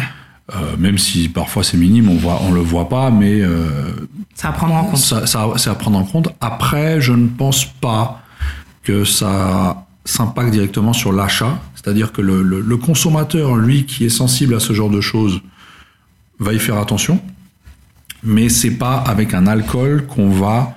[0.54, 3.66] Euh, même si parfois c'est minime, on voit, on le voit pas, mais euh,
[4.34, 4.96] Ça à prendre en compte.
[4.98, 6.28] ça, ça- c'est à prendre en compte.
[6.40, 8.22] Après, je ne pense pas
[8.84, 11.60] que ça s'impacte directement sur l'achat.
[11.74, 15.40] C'est-à-dire que le, le- le consommateur, lui, qui est sensible à ce genre de choses,
[16.38, 17.20] va y faire attention.
[18.24, 20.76] Mais c'est pas avec un alcool qu'on va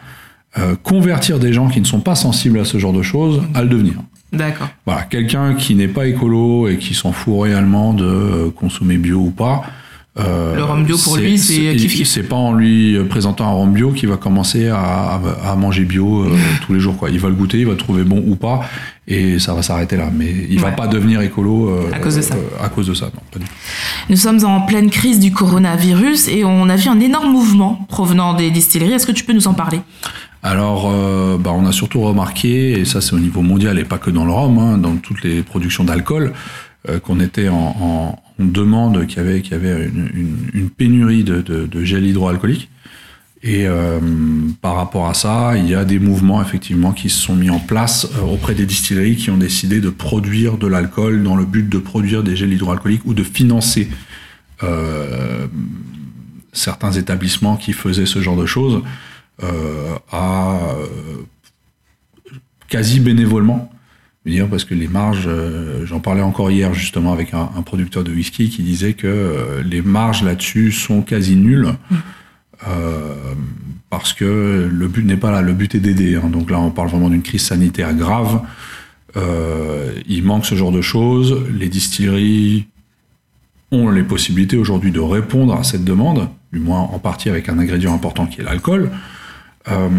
[0.58, 3.62] euh, convertir des gens qui ne sont pas sensibles à ce genre de choses à
[3.62, 3.94] le devenir.
[4.34, 4.70] D'accord.
[4.86, 9.20] Voilà, quelqu'un qui n'est pas écolo et qui s'en fout réellement de euh, consommer bio
[9.20, 9.64] ou pas,
[10.18, 12.08] le rhum bio pour lui, c'est kiff.
[12.08, 16.26] C'est pas en lui présentant un rhum bio qu'il va commencer à, à, manger bio
[16.66, 16.98] tous les jours.
[16.98, 17.10] Quoi.
[17.10, 18.62] Il va le goûter, il va le trouver bon ou pas,
[19.08, 20.10] et ça va s'arrêter là.
[20.14, 22.36] Mais il va pas devenir écolo à cause de ça.
[22.62, 23.42] à cause de ça, non,
[24.10, 28.34] Nous sommes en pleine crise du coronavirus et on a vu un énorme mouvement provenant
[28.34, 28.94] des distilleries.
[28.94, 29.82] Est-ce que tu peux nous en parler?
[30.46, 33.98] Alors, euh, bah, on a surtout remarqué, et ça c'est au niveau mondial et pas
[33.98, 36.34] que dans le rhum, hein, dans toutes les productions d'alcool,
[36.88, 42.70] euh, qu'on était en, demande, qu'il y avait, une, pénurie de, gel hydroalcoolique.
[43.44, 44.00] Et euh,
[44.62, 47.60] par rapport à ça, il y a des mouvements effectivement qui se sont mis en
[47.60, 51.78] place auprès des distilleries qui ont décidé de produire de l'alcool dans le but de
[51.78, 53.90] produire des gels hydroalcooliques ou de financer
[56.54, 58.82] certains établissements qui faisaient ce genre de choses.
[59.44, 61.26] Euh, à euh,
[62.70, 63.70] quasi bénévolement.
[64.26, 68.12] Dire parce que les marges, euh, j'en parlais encore hier justement avec un, producteur de
[68.12, 71.76] whisky qui disait que les marges là-dessus sont quasi nulles.
[71.92, 71.96] Mm.
[73.92, 76.16] parce que le but n'est pas là, le but est d'aider.
[76.16, 76.30] Hein.
[76.30, 78.42] Donc là, on parle vraiment d'une crise sanitaire grave.
[80.08, 81.46] il manque ce genre de choses.
[81.60, 82.66] Les distilleries
[83.72, 87.60] ont les possibilités aujourd'hui de répondre à cette demande, du moins en partie avec un
[87.60, 88.90] ingrédient important qui est l'alcool.
[89.68, 89.90] Euh,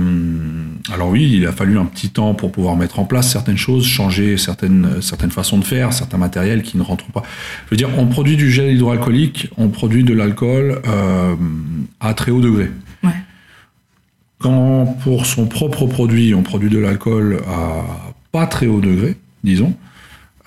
[0.93, 3.85] alors oui, il a fallu un petit temps pour pouvoir mettre en place certaines choses,
[3.85, 7.23] changer certaines, certaines façons de faire, certains matériels qui ne rentrent pas.
[7.67, 11.35] Je veux dire, on produit du gel hydroalcoolique, on produit de l'alcool euh,
[12.01, 12.71] à très haut degré.
[13.03, 13.11] Ouais.
[14.39, 17.83] Quand pour son propre produit, on produit de l'alcool à
[18.31, 19.75] pas très haut degré, disons,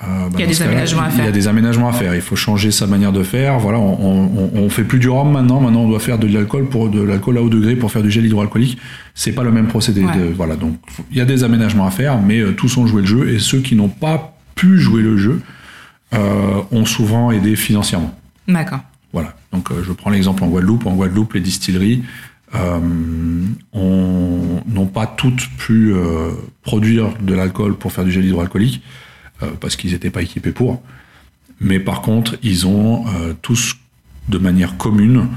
[0.01, 1.25] euh, bah, il y a des aménagements à faire.
[1.25, 2.15] Il y a des aménagements à faire.
[2.15, 3.59] Il faut changer sa manière de faire.
[3.59, 5.59] Voilà, on, on, fait plus du rhum maintenant.
[5.59, 8.09] Maintenant, on doit faire de l'alcool pour de l'alcool à haut degré pour faire du
[8.09, 8.77] gel hydroalcoolique.
[9.13, 10.05] C'est pas le même procédé.
[10.35, 10.77] voilà, donc
[11.11, 13.39] il y a des aménagements à faire, mais euh, tous ont joué le jeu et
[13.39, 15.41] ceux qui n'ont pas pu jouer le jeu
[16.13, 18.17] euh, ont souvent aidé financièrement.
[18.47, 18.79] D'accord.
[19.11, 19.35] Voilà.
[19.51, 20.85] Donc je prends l'exemple en Guadeloupe.
[20.85, 22.03] En Guadeloupe, les distilleries
[23.73, 25.93] n'ont pas toutes pu
[26.63, 28.81] produire de l'alcool pour faire du gel hydroalcoolique.
[29.41, 30.81] Euh, parce qu'ils n'étaient pas équipés pour.
[31.61, 33.77] Mais par contre, ils ont euh, tous,
[34.27, 35.27] de manière commune,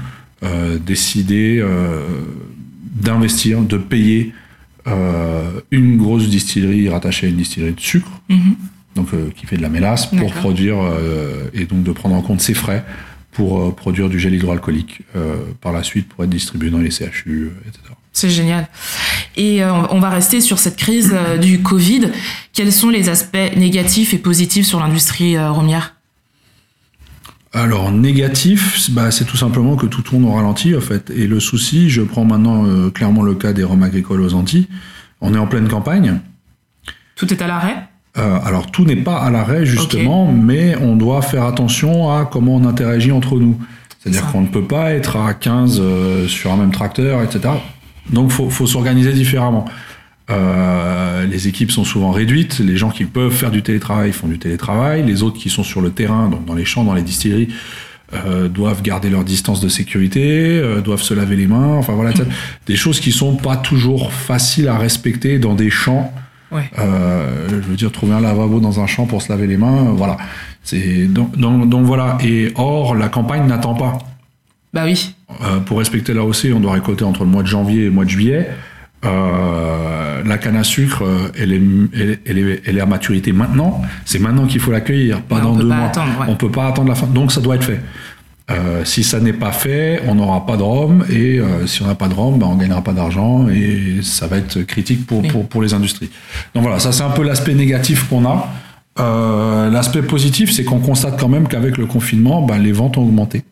[0.43, 1.63] euh, décidé
[2.95, 4.33] d'investir, de payer
[5.71, 8.55] une grosse distillerie rattachée à une distillerie de sucre, mhm.
[8.95, 10.75] donc qui fait de la mélasse, pour produire
[11.53, 12.83] et donc de prendre en compte ses frais
[13.31, 15.01] pour produire du gel hydroalcoolique
[15.61, 17.93] par la suite pour être distribué dans les CHU, etc.
[18.13, 18.67] C'est génial.
[19.35, 22.11] Et euh, on va rester sur cette crise euh, du Covid.
[22.53, 25.95] Quels sont les aspects négatifs et positifs sur l'industrie euh, romière?
[27.53, 31.09] Alors négatif, bah, c'est tout simplement que tout tourne au ralenti en fait.
[31.09, 34.67] Et le souci, je prends maintenant clairement le cas des roms agricoles aux Antilles.
[35.21, 36.19] On est en pleine campagne.
[37.15, 37.87] Tout est à l'arrêt?
[38.15, 42.65] Alors tout n'est pas à l'arrêt justement, mais on doit faire attention à comment on
[42.65, 43.59] interagit entre nous.
[43.99, 45.79] C'est-à-dire qu'on ne peut pas être à 15
[46.27, 47.53] sur un même tracteur, etc.
[48.11, 49.65] Donc faut, faut s'organiser différemment.
[50.29, 52.59] Euh, les équipes sont souvent réduites.
[52.59, 55.03] Les gens qui peuvent faire du télétravail font du télétravail.
[55.03, 57.49] Les autres qui sont sur le terrain, donc dans les champs, dans les distilleries,
[58.13, 61.75] euh, doivent garder leur distance de sécurité, euh, doivent se laver les mains.
[61.75, 62.25] Enfin voilà, mmh.
[62.67, 66.13] des choses qui sont pas toujours faciles à respecter dans des champs.
[66.51, 66.69] Ouais.
[66.77, 70.17] Je veux dire, trouver un lavabo dans un champ pour se laver les mains, voilà.
[70.63, 72.19] C'est donc, donc, donc voilà.
[72.23, 73.97] Et or, la campagne n'attend pas.
[74.71, 75.12] Bah oui.
[75.41, 77.91] Euh, pour respecter la OC, on doit récolter entre le mois de janvier et le
[77.91, 78.49] mois de juillet.
[79.05, 81.61] Euh, la canne à sucre, euh, elle est,
[82.25, 83.81] elle, est, elle est, à maturité maintenant.
[84.05, 85.91] C'est maintenant qu'il faut l'accueillir, pas dans deux mois.
[86.27, 87.07] On On peut pas attendre la fin.
[87.07, 87.81] Donc ça doit être fait.
[88.85, 92.07] si ça n'est pas fait, on n'aura pas de rhum et si on n'a pas
[92.07, 95.61] de rhum, ben, on gagnera pas d'argent et ça va être critique pour, pour, pour,
[95.61, 96.09] les industries.
[96.53, 99.69] Donc voilà, ça c'est un peu l'aspect négatif qu'on a.
[99.69, 103.43] l'aspect positif, c'est qu'on constate quand même qu'avec le confinement, ben, les ventes ont augmenté.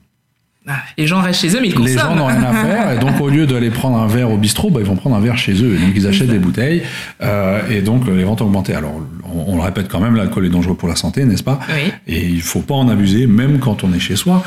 [0.68, 1.88] Ah, les gens restent chez eux, mais ils consomment.
[1.88, 4.38] Les gens n'ont rien à faire, et donc au lieu d'aller prendre un verre au
[4.38, 5.76] bistrot, bah, ils vont prendre un verre chez eux.
[5.76, 6.84] Et donc ils achètent des bouteilles,
[7.24, 8.76] euh, et donc les ventes ont augmenté.
[8.76, 8.94] Alors
[9.34, 11.60] on, le répète quand même, l'alcool est dangereux pour la santé, n'est-ce pas?
[11.70, 11.92] Oui.
[12.08, 14.44] Et il faut pas en abuser, même quand on est chez soi.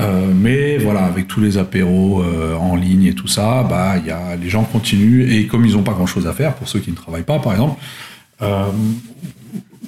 [0.00, 4.10] Euh, mais voilà, avec tous les apéros euh, en ligne et tout ça, bah, y
[4.10, 6.92] a, les gens continuent, et comme ils n'ont pas grand-chose à faire, pour ceux qui
[6.92, 7.78] ne travaillent pas par exemple,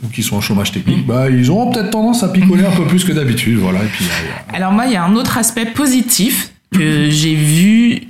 [0.03, 2.87] ou qui sont en chômage technique, bah, ils auront peut-être tendance à picoler un peu
[2.87, 3.59] plus que d'habitude.
[3.59, 4.07] Voilà, et puis,
[4.53, 8.09] Alors moi, il y a un autre aspect positif que j'ai vu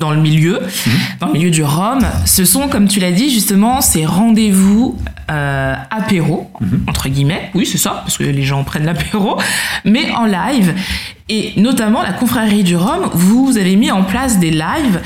[0.00, 0.92] dans le milieu, mhm.
[1.20, 4.98] dans le milieu du rhum, ce sont, comme tu l'as dit, justement, ces rendez-vous
[5.30, 6.84] euh, apéro, mhm.
[6.88, 7.50] entre guillemets.
[7.54, 9.38] Oui, c'est ça, parce que les gens prennent l'apéro,
[9.84, 10.74] mais en live.
[11.28, 15.00] Et notamment, la confrérie du rhum, vous avez mis en place des lives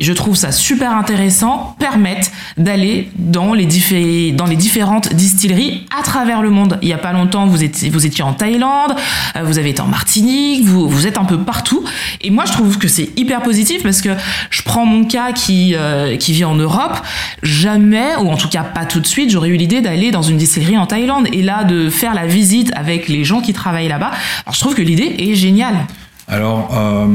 [0.00, 6.42] je trouve ça super intéressant, permettent d'aller dans les, dans les différentes distilleries à travers
[6.42, 6.78] le monde.
[6.82, 8.94] Il y a pas longtemps, vous étiez, vous étiez en Thaïlande,
[9.36, 11.84] euh, vous avez été en Martinique, vous, vous êtes un peu partout.
[12.20, 14.10] Et moi, je trouve que c'est hyper positif parce que
[14.50, 16.96] je prends mon cas qui, euh, qui vit en Europe.
[17.42, 20.36] Jamais, ou en tout cas pas tout de suite, j'aurais eu l'idée d'aller dans une
[20.36, 24.10] distillerie en Thaïlande et là de faire la visite avec les gens qui travaillent là-bas.
[24.44, 25.86] Alors, je trouve que l'idée est géniale.
[26.28, 27.06] Alors, euh,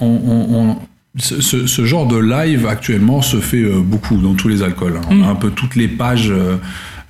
[0.00, 0.76] on,
[1.18, 4.96] ce, genre de live actuellement se fait euh, beaucoup dans tous les alcools.
[4.96, 5.06] Hein.
[5.10, 5.30] On a mm.
[5.30, 6.56] un peu toutes les pages euh,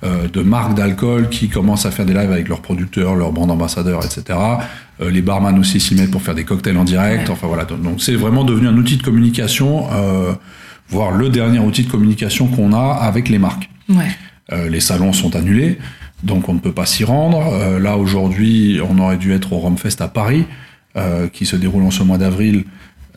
[0.03, 3.51] euh, de marques d'alcool qui commencent à faire des lives avec leurs producteurs, leurs bandes
[3.51, 4.37] ambassadeurs, etc.
[4.99, 7.29] les barman aussi s'y mettent pour faire des cocktails en direct.
[7.29, 9.87] Enfin voilà, donc c'est vraiment devenu un outil de communication,
[10.87, 13.69] voire le dernier outil de communication qu'on a avec les marques.
[14.51, 15.77] les salons sont annulés,
[16.23, 17.79] donc on ne peut pas s'y rendre.
[17.79, 20.45] là aujourd'hui, on aurait dû être au Romfest à Paris,
[21.33, 22.65] qui se déroule en ce mois d'avril.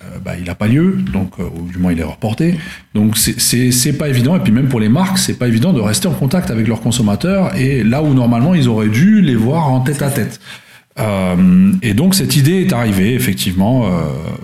[0.02, 2.56] Euh, bah, il n'a pas lieu, donc euh, ou du moins il est reporté.
[2.94, 4.36] Donc c'est pas évident.
[4.36, 6.80] Et puis même pour les marques, c'est pas évident de rester en contact avec leurs
[6.80, 7.56] consommateurs.
[7.56, 10.38] Et là où normalement ils auraient dû les voir en tête à tête.
[10.98, 13.90] Euh, et donc cette idée est arrivée, effectivement.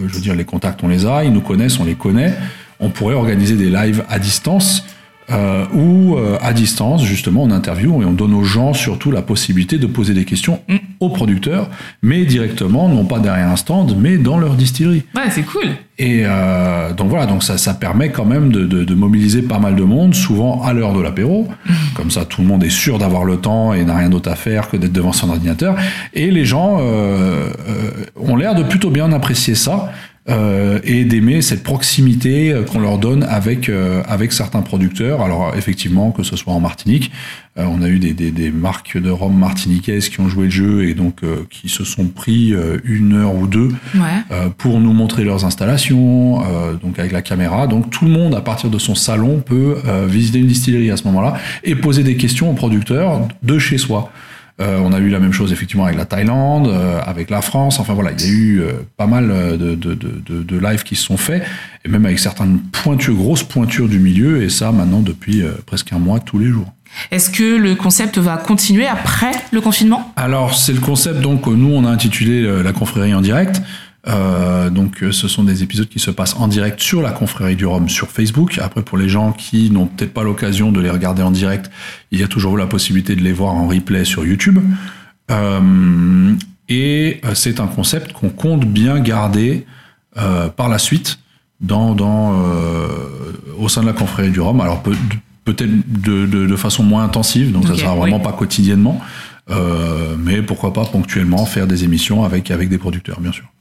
[0.01, 2.35] je veux dire, les contacts on les a, ils nous connaissent, on les connaît.
[2.81, 4.87] On pourrait organiser des lives à distance
[5.33, 9.23] euh, où euh, à distance, justement, on interview et on donne aux gens surtout la
[9.23, 10.61] possibilité de poser des questions
[11.01, 11.69] aux producteurs,
[12.03, 15.03] mais directement, non pas derrière un stand, mais dans leur distillerie.
[15.15, 15.71] Ouais, c'est cool.
[15.99, 19.59] Et euh, donc voilà, donc ça, ça permet quand même de, de, de mobiliser pas
[19.59, 21.49] mal de monde, souvent à l'heure de l'apéro.
[21.65, 21.73] Mm.
[21.95, 24.35] Comme ça, tout le monde est sûr d'avoir le temps et n'a rien d'autre à
[24.35, 25.77] faire que d'être devant son ordinateur.
[26.15, 29.93] Et les gens euh, euh ont l'air de plutôt bien apprécier ça.
[30.29, 35.21] Euh, et d'aimer cette proximité euh, qu'on leur donne avec euh, avec certains producteurs.
[35.21, 37.11] Alors effectivement, que ce soit en Martinique,
[37.57, 40.89] on a eu des, des, des, marques de rhum martiniquaises qui ont joué le jeu
[40.89, 41.21] et donc
[41.51, 44.49] qui se sont pris une heure ou deux ouais.
[44.57, 46.43] pour nous montrer leurs installations,
[46.81, 47.67] donc avec la caméra.
[47.67, 51.05] Donc tout le monde à partir de son salon peut visiter une distillerie à ce
[51.05, 54.11] moment-là et poser des questions aux producteurs de chez soi.
[54.61, 57.81] Euh, on a eu la même chose effectivement avec la Thaïlande, euh, avec la France.
[57.81, 60.95] Enfin voilà, il y a eu euh, pas mal de, de, de, de, lives qui
[60.95, 61.43] se sont faits,
[61.85, 65.99] et même avec certaines pointures, grosses pointures du milieu, et ça maintenant depuis presque un
[65.99, 66.67] mois tous les jours.
[67.11, 70.13] Est-ce que le concept va continuer après le confinement?
[70.17, 73.63] Alors c'est le concept donc nous on a intitulé la confrérie en direct.
[74.09, 77.57] Euh, donc, euh, ce sont des épisodes qui se passent en direct sur la confrérie
[77.57, 78.59] du Rhum sur Facebook.
[78.59, 81.71] Après, pour les gens qui n'ont peut-être pas l'occasion de les regarder en direct,
[82.11, 84.59] il y a toujours la possibilité de les voir en replay sur YouTube.
[85.31, 86.35] Euh,
[86.69, 89.67] et euh, c'est un concept qu'on compte bien garder
[90.17, 91.19] euh, par la suite
[91.61, 92.43] dans, dans
[93.59, 94.61] au sein de la confrérie du Rhum.
[94.61, 94.97] Alors peut,
[95.45, 98.23] peut-être de, de, de, façon moins intensive, donc okay, ça sera vraiment oui.
[98.23, 99.01] pas quotidiennement,
[100.19, 103.52] mais pourquoi pas ponctuellement faire des émissions avec avec des producteurs, bien sûr.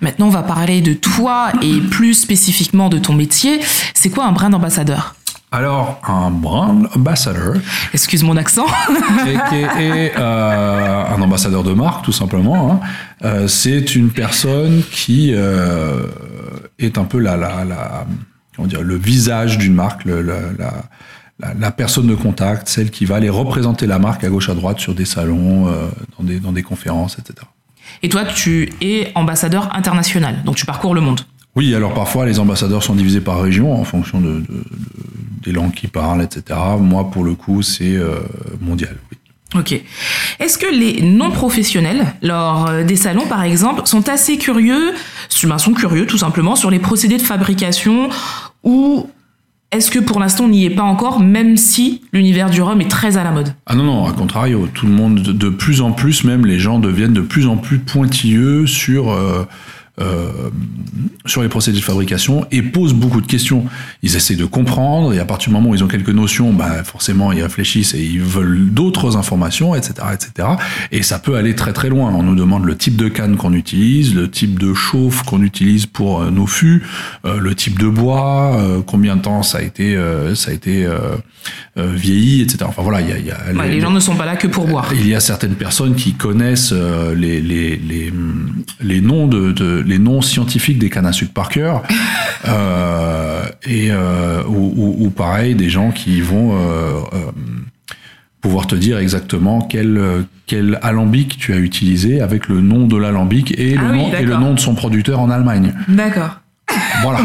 [0.00, 3.60] Maintenant, on va parler de toi et plus spécifiquement de ton métier.
[3.94, 5.14] C'est quoi un brand ambassadeur?
[5.52, 7.54] Alors, un brand ambassador.
[7.94, 8.66] Excuse mon accent.
[9.26, 12.72] et, euh, un ambassadeur de marque, tout simplement.
[12.72, 12.80] Hein.
[13.24, 16.08] Euh, c'est une personne qui euh,
[16.78, 18.06] est un peu la, la, la
[18.56, 23.04] comment dire, le visage d'une marque, le, la, la, la, personne de contact, celle qui
[23.04, 25.66] va aller représenter la marque à gauche à droite sur des salons,
[26.18, 27.46] dans, des, dans des conférences, etc.
[28.02, 31.20] Et toi, tu es ambassadeur international, donc tu parcours le monde.
[31.54, 34.64] Oui, alors parfois les ambassadeurs sont divisés par région en fonction de, de, de
[35.46, 36.58] des langues qu'ils parlent, etc.
[36.78, 38.18] Moi, pour le coup, c'est euh,
[38.60, 38.96] mondial.
[39.10, 39.18] Oui.
[39.54, 39.80] Ok.
[40.40, 44.92] Est-ce que les non-professionnels, lors euh, des salons par exemple, sont assez curieux,
[45.28, 48.10] sont curieux tout simplement sur les procédés de fabrication
[48.64, 49.08] ou
[49.72, 52.90] est-ce que pour l'instant on n'y est pas encore, même si l'univers du rhum est
[52.90, 53.54] très à la mode?
[53.66, 56.78] Ah non, non, à contrario, tout le monde, de plus en plus même, les gens
[56.78, 59.10] deviennent de plus en plus pointilleux sur...
[59.10, 59.44] Euh,
[59.98, 60.50] euh,
[61.24, 63.64] sur les procédés de fabrication et posent beaucoup de questions.
[64.02, 66.84] Ils essaient de comprendre et à partir du moment où ils ont quelques notions, bah
[66.84, 70.48] forcément ils réfléchissent et ils veulent d'autres informations, etc., etc.
[70.92, 72.12] Et ça peut aller très très loin.
[72.12, 75.86] On nous demande le type de canne qu'on utilise, le type de chauffe qu'on utilise
[75.86, 76.84] pour euh, nos fûts,
[77.24, 79.96] euh, le type de bois, euh, combien de temps ça a été
[80.34, 80.86] ça a été
[81.76, 82.64] vieilli, etc.
[82.66, 84.36] Enfin voilà, il y a, y a ouais, les, les, gens ne sont pas là
[84.36, 84.92] que pour boire.
[84.92, 88.12] Il y a certaines personnes qui connaissent les les les,
[88.80, 91.82] les noms de, de les noms scientifiques des cannes à sucre par cœur,
[92.48, 97.00] euh, et euh, ou, ou, ou, pareil des gens qui vont euh,
[98.40, 103.58] pouvoir te dire exactement quel quel alambic tu as utilisé avec le nom de l'alambic
[103.58, 105.74] et, ah le oui, nom, et le nom de son producteur en Allemagne.
[105.88, 106.40] D'accord.
[107.02, 107.20] Voilà.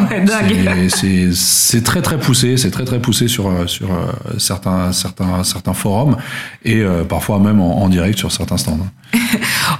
[0.91, 3.89] c'est très très poussé, c'est très très poussé sur sur
[4.37, 6.17] certains certains certains forums
[6.63, 8.87] et euh, parfois même en, en, direct sur certains stands.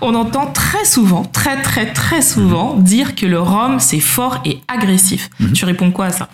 [0.02, 4.62] On entend très souvent, très très très souvent, dire que le rhum c'est fort et
[4.68, 5.30] agressif.
[5.40, 5.54] Mhm.
[5.54, 6.30] Tu réponds quoi à ça?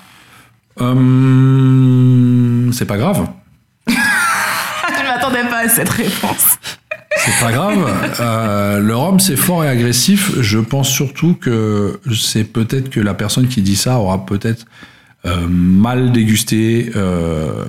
[0.79, 3.27] Euh, c'est pas grave.
[3.87, 6.57] Je m'attendais pas à cette réponse.
[7.17, 7.77] C'est pas grave.
[8.19, 10.31] Euh, le rhum, c'est fort et agressif.
[10.39, 14.65] Je pense surtout que c'est peut-être que la personne qui dit ça aura peut-être
[15.25, 17.65] euh, mal dégusté euh,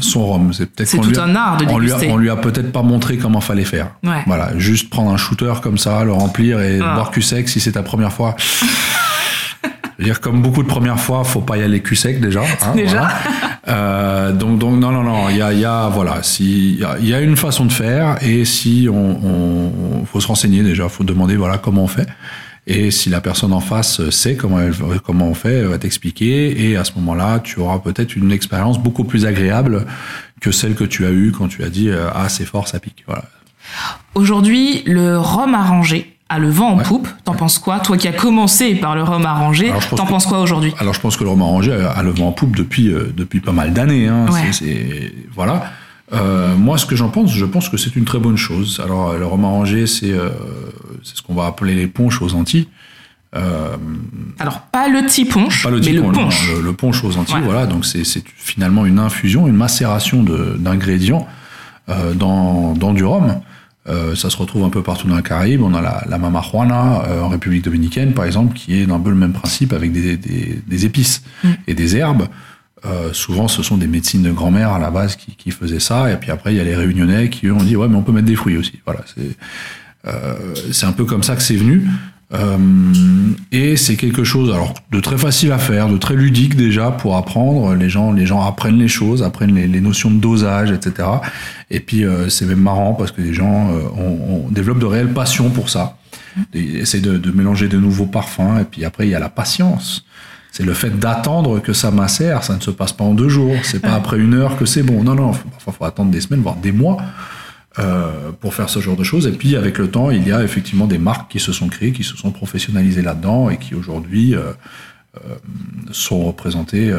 [0.00, 0.52] son rhum.
[0.52, 2.12] C'est peut-être tout lui a- un art de on lui, a, déguster.
[2.12, 3.90] on lui a peut-être pas montré comment fallait faire.
[4.04, 4.22] Ouais.
[4.26, 6.94] Voilà, juste prendre un shooter comme ça, le remplir et Ah.
[6.94, 8.36] boire cul sec si c'est ta première fois.
[10.02, 12.42] Dire, comme beaucoup de premières fois, faut pas y aller cul sec déjà.
[12.42, 12.98] hein, Déjà.
[12.98, 13.12] voilà.
[13.68, 15.28] Euh, donc, donc, non, non, non.
[15.30, 17.64] Il y a, y a, voilà, si, il y a, il y a une façon
[17.64, 21.88] de faire et si on, on, faut se renseigner déjà, faut demander voilà comment on
[21.88, 22.08] fait.
[22.66, 24.72] Et si la personne en face sait comment, elle,
[25.04, 26.68] comment on fait, elle va t'expliquer.
[26.70, 29.84] Et à ce moment-là, tu auras peut-être une expérience beaucoup plus agréable
[30.40, 32.78] que celle que tu as eue quand tu as dit euh, ah c'est fort, ça
[32.78, 33.04] pique.
[33.06, 33.24] Voilà.
[34.14, 36.82] Aujourd'hui, le rhum arrangé a le vent en Ouais.
[36.84, 37.08] poupe.
[37.24, 40.72] T'en penses quoi Toi qui as commencé par le rhum arrangé, t'en penses quoi aujourd'hui?
[40.78, 43.40] Alors je pense que le roman arrangé a le vent en poupe depuis euh, depuis
[43.40, 44.08] pas mal d'années.
[44.08, 44.26] Hein.
[44.30, 44.40] Ouais.
[44.52, 45.64] C'est- c'est- voilà.
[46.12, 48.80] Euh, moi, ce que j'en pense, je pense que c'est une très bonne chose.
[48.84, 50.28] Alors le roman arrangé, c'est euh,
[51.02, 52.68] c'est ce qu'on va appeler les punches aux Antilles.
[53.34, 53.76] Euh,
[54.38, 56.48] Alors, pas le petit punch, pas le mais le punch.
[56.54, 57.36] le, le punch aux Antilles.
[57.36, 57.40] Ouais.
[57.42, 58.02] Voilà, donc c'est
[58.36, 60.22] finalement une infusion, une macération
[60.58, 61.26] d'ingrédients
[62.14, 63.40] dans, dans du rhum.
[63.88, 65.62] Euh, ça se retrouve un peu partout dans la Caraïbe.
[65.62, 69.00] On a la, la mama juana euh, en République dominicaine, par exemple, qui est un
[69.00, 71.48] peu le même principe avec des, des, des épices Mm.
[71.66, 72.28] et des herbes.
[72.84, 76.10] Euh, souvent, ce sont des médecines de grand-mère à la base qui, qui faisaient ça.
[76.12, 78.02] Et puis après, il y a les Réunionnais qui eux ont dit ouais, mais on
[78.02, 78.80] peut mettre des fruits aussi.
[78.84, 79.36] Voilà, c'est
[80.08, 80.34] euh,
[80.72, 81.86] c'est un peu comme ça que c'est venu.
[82.34, 82.56] Euh,
[83.50, 87.16] et c'est quelque chose alors de très facile à faire, de très ludique déjà pour
[87.16, 87.74] apprendre.
[87.74, 91.08] Les gens, les gens apprennent les choses, apprennent les, les notions de dosage, etc.
[91.70, 94.86] Et puis euh, c'est même marrant parce que les gens euh, on, on développe de
[94.86, 95.98] réelles passions pour ça.
[96.54, 98.58] Ils essaient de, de mélanger de nouveaux parfums.
[98.60, 100.04] Et puis après il y a la patience.
[100.52, 102.44] C'est le fait d'attendre que ça macère.
[102.44, 103.54] Ça ne se passe pas en deux jours.
[103.62, 105.02] C'est pas après une heure que c'est bon.
[105.02, 105.32] Non, non.
[105.32, 106.98] faut- Parfois, faut attendre des semaines, voire des mois
[107.78, 109.26] euh, pour faire ce genre de choses.
[109.26, 111.92] Et puis, avec le temps, il y a effectivement des marques qui se sont créées,
[111.92, 114.52] qui se sont professionnalisées là-dedans et qui aujourd'hui euh,
[115.16, 115.34] euh,
[115.90, 116.90] sont représentées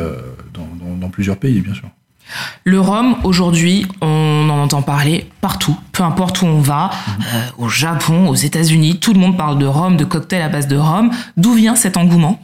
[0.53, 1.89] dans, dans- dans plusieurs pays, bien sûr.
[2.63, 7.67] Le rhum, aujourd'hui, on en entend parler partout, peu importe où on va, euh, au
[7.67, 11.11] Japon, aux États-Unis, tout le monde parle de rhum, de cocktails à base de rhum.
[11.38, 12.39] D'où vient cet engouement?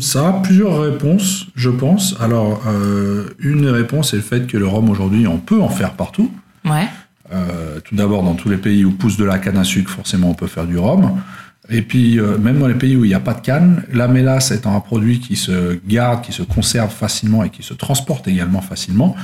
[0.00, 2.16] Ça plusieurs réponses, je pense.
[2.20, 5.92] Alors, euh, une réponse est le fait que le rhum aujourd'hui, on peut en faire
[5.92, 6.30] partout.
[6.64, 6.86] Ouais.
[7.32, 10.30] Euh, tout d'abord, dans tous les pays où pousse de la canne à sucre, forcément,
[10.30, 11.20] on peut faire du rhum.
[11.68, 14.08] Et puis, euh, même dans les pays où il n'y a pas de canne, la
[14.08, 18.26] mélasse étant un produit qui se garde, qui se conserve facilement et qui se transporte
[18.26, 19.14] également facilement,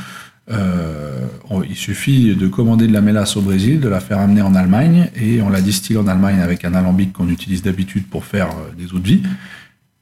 [0.48, 1.26] euh,
[1.68, 5.10] il suffit de commander de la mélasse au Brésil, de la faire amener en Allemagne,
[5.16, 8.92] et on la distille en Allemagne avec un alambic qu'on utilise d'habitude pour faire des
[8.92, 9.22] eaux de vie.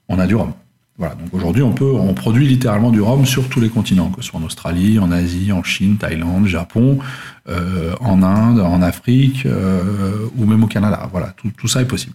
[0.09, 0.53] On a du rhum.
[0.97, 4.23] Voilà, donc aujourd'hui, on peut, on produit littéralement du rhum sur tous les continents, que
[4.23, 7.01] ce soit en Australie, en Asie, en Chine, Thaïlande, Japon,
[7.49, 11.09] euh, en Inde, en Afrique, euh, ou même au Canada.
[11.11, 12.15] Voilà, tout, tout ça est possible.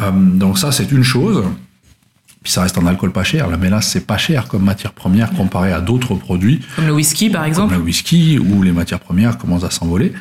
[0.00, 1.44] Euh, donc ça, c'est une chose.
[2.42, 3.48] Puis ça reste un alcool pas cher.
[3.48, 7.28] La mélasse, c'est pas cher comme matière première comparé à d'autres produits Comme le whisky,
[7.28, 7.74] par exemple.
[7.74, 10.14] comme le whisky, où les matières premières commencent à s'envoler.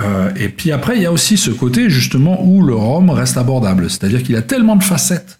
[0.00, 3.38] Euh, et puis après, il y a aussi ce côté justement où le rhum reste
[3.38, 3.88] abordable.
[3.88, 5.39] C'est-à-dire qu'il a tellement de facettes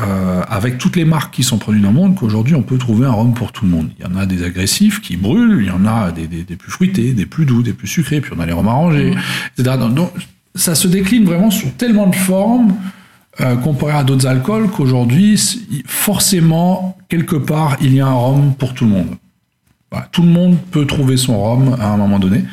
[0.00, 3.06] euh, avec toutes les marques qui sont produites dans le monde qu'aujourd'hui on peut trouver
[3.06, 3.90] un rhum pour tout le monde.
[3.98, 6.56] Il y en a des agressifs qui brûlent, il y en a des, des- des
[6.56, 9.14] plus fruités, des plus doux, des plus sucrés, puis on a les rhums arrangés,
[9.58, 9.76] etc.
[9.90, 10.10] Donc,
[10.54, 12.74] ça se décline vraiment sur tellement de formes
[13.40, 15.38] euh, comparé à d'autres alcools qu'aujourd'hui,
[15.86, 19.16] forcément, quelque part, il y a un rhum pour tout le monde.
[19.90, 22.44] Voilà, tout le monde peut trouver son rhum à un moment donné.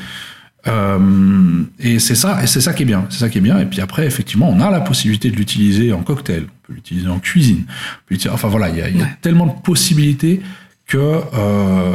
[0.70, 3.06] Euh, et c'est ça, et c'est ça qui est bien.
[3.10, 3.60] C'est ça qui est bien.
[3.60, 7.08] Et puis après, effectivement, on a la possibilité de l'utiliser en cocktail, on peut l'utiliser
[7.08, 7.66] en cuisine.
[7.68, 9.18] on peut enfin voilà, il y a, il y a Ouais.
[9.22, 10.42] tellement de possibilités
[10.88, 11.92] que, euh,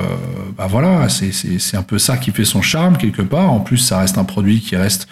[0.57, 3.51] bah voilà, c'est, un peu ça qui fait son charme quelque part.
[3.51, 5.09] En plus, ça reste un produit qui reste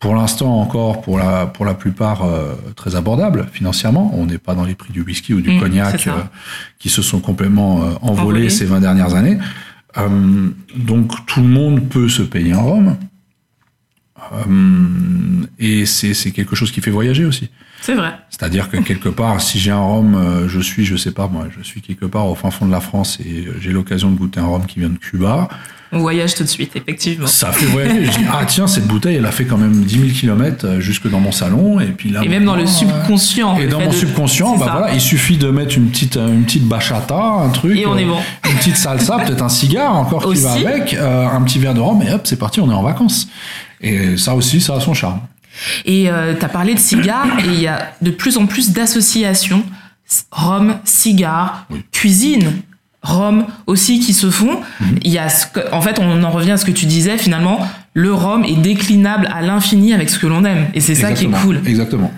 [0.00, 4.10] pour l'instant encore, pour la, pour la plupart, euh, très abordable financièrement.
[4.14, 6.12] On n'est pas dans les prix du whisky ou du Mmh, cognac euh,
[6.78, 8.50] qui se sont complètement envolés Envolés.
[8.50, 9.38] ces 20 dernières années.
[9.98, 12.96] Euh, donc tout le monde peut se payer un rhum.
[15.64, 17.48] Et c'est c'est quelque chose qui fait voyager aussi.
[17.80, 18.10] C'est vrai.
[18.30, 21.46] C'est-à-dire que quelque part, si j'ai un rhum, euh, je suis, je sais pas moi,
[21.56, 24.16] je suis quelque part au fin fond de la France et euh, j'ai l'occasion de
[24.16, 25.48] goûter un rhum qui vient de Cuba,
[25.90, 27.26] On voyage tout de suite, effectivement.
[27.26, 28.04] ça fait voyager.
[28.06, 31.08] je dis, ah tiens, cette bouteille, elle a fait quand même 10 000 km jusque
[31.10, 31.80] dans mon salon.
[31.80, 33.58] Et puis là, Et même dans le euh, subconscient.
[33.58, 34.72] et dans mon de- subconscient, bah ça.
[34.78, 37.76] voilà, il suffit de mettre une petite, une petite bachata, un truc.
[37.76, 38.18] Et on est bon.
[38.48, 41.80] Une petite salsa, peut-être un cigare encore qui va avec, euh, un petit verre de
[41.80, 43.26] rhum, et hop, c'est parti, on est en vacances.
[43.80, 45.20] Et ça aussi, ça a son charme.
[45.84, 48.72] Et euh, tu as parlé de cigares et il y a de plus en plus
[48.72, 49.64] d'associations
[50.30, 52.62] rhum, cigare, cuisine,
[53.02, 54.60] rhum aussi qui se font.
[54.80, 54.98] Mhm.
[55.02, 55.28] Il y a
[55.72, 59.28] en fait, on en revient à ce que tu disais finalement, le rhum est déclinable
[59.32, 61.60] à l'infini avec ce que l'on aime et c'est ça qui est cool.
[61.66, 62.12] Exactement.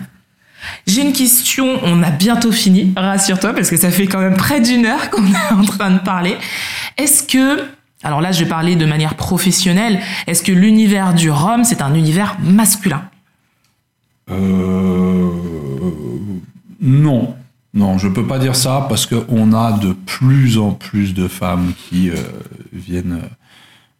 [0.87, 4.61] J'ai une question, on a bientôt fini, rassure-toi, parce que ça fait quand même près
[4.61, 6.37] d'une heure qu'on est en train de parler.
[6.97, 7.63] Est-ce que,
[8.03, 11.93] alors là je vais parler de manière professionnelle, est-ce que l'univers du rhum, c'est un
[11.93, 13.03] univers masculin?
[14.31, 15.29] Euh...
[16.81, 17.35] Non.
[17.73, 21.73] Non, je peux pas dire ça parce qu'on a de plus en plus de femmes
[21.77, 22.15] qui euh,
[22.71, 23.19] viennent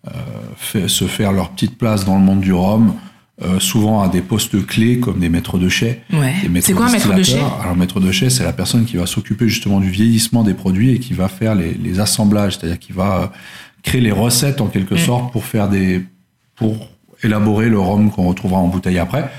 [0.08, 2.94] euh, se faire leur petite place dans le monde du rhum.
[3.42, 6.04] Euh, souvent à des postes clés comme des maîtres de chais.
[6.62, 9.06] C'est quoi un maître de chais Alors maître de chais, c'est la personne qui va
[9.06, 13.34] s'occuper justement du vieillissement des produits et qui va faire les, assemblages, c'est-à-dire qui va
[13.84, 15.00] créer les recettes en quelque mm.
[15.00, 16.02] sorte pour faire des
[16.56, 16.88] pour
[17.24, 19.30] élaborer le rhum qu'on retrouvera en bouteille après.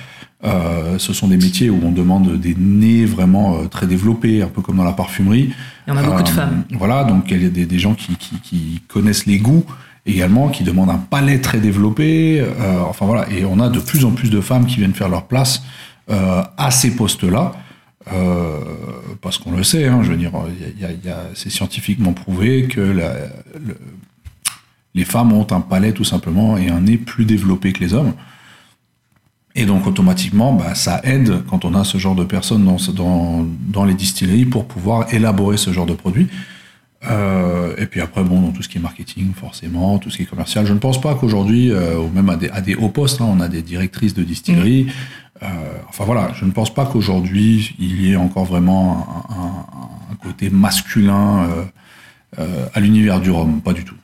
[0.45, 4.63] Euh, ce sont des métiers où on demande des nez vraiment très développés, un peu
[4.63, 5.53] comme dans la parfumerie.
[5.87, 6.65] Il y en a beaucoup de femmes.
[6.73, 9.65] Voilà, donc il y a des, des gens qui, qui, qui, connaissent les goûts
[10.07, 12.41] également, qui demandent un palais très développé.
[12.41, 15.09] Euh, enfin voilà, et on a de plus en plus de femmes qui viennent faire
[15.09, 15.63] leur place
[16.11, 17.53] euh, à ces postes-là.
[18.13, 18.61] Euh,
[19.21, 20.31] parce qu'on le sait, hein, je veux dire,
[21.35, 23.15] c'est scientifiquement prouvé que la,
[24.95, 28.13] les femmes ont un palais tout simplement et un nez plus développé que les hommes.
[29.59, 33.47] Et donc automatiquement, bah, ça aide quand on a ce genre de personnes dans, dans,
[33.69, 36.29] dans les distilleries pour pouvoir élaborer ce genre de produits.
[37.09, 40.25] Euh, et puis après, bon, dans tout ce qui est marketing, forcément, tout ce qui
[40.25, 42.91] est commercial, je ne pense pas qu'aujourd'hui, euh, ou même à des, à des hauts
[42.91, 44.85] postes, hein, on a des directrices de distillerie.
[44.85, 44.91] Mm.
[45.43, 45.47] Euh,
[45.89, 50.51] enfin voilà, je ne pense pas qu'aujourd'hui, il y ait encore vraiment un, un côté
[50.51, 51.49] masculin
[52.75, 53.95] à l'univers du rhum, pas du tout.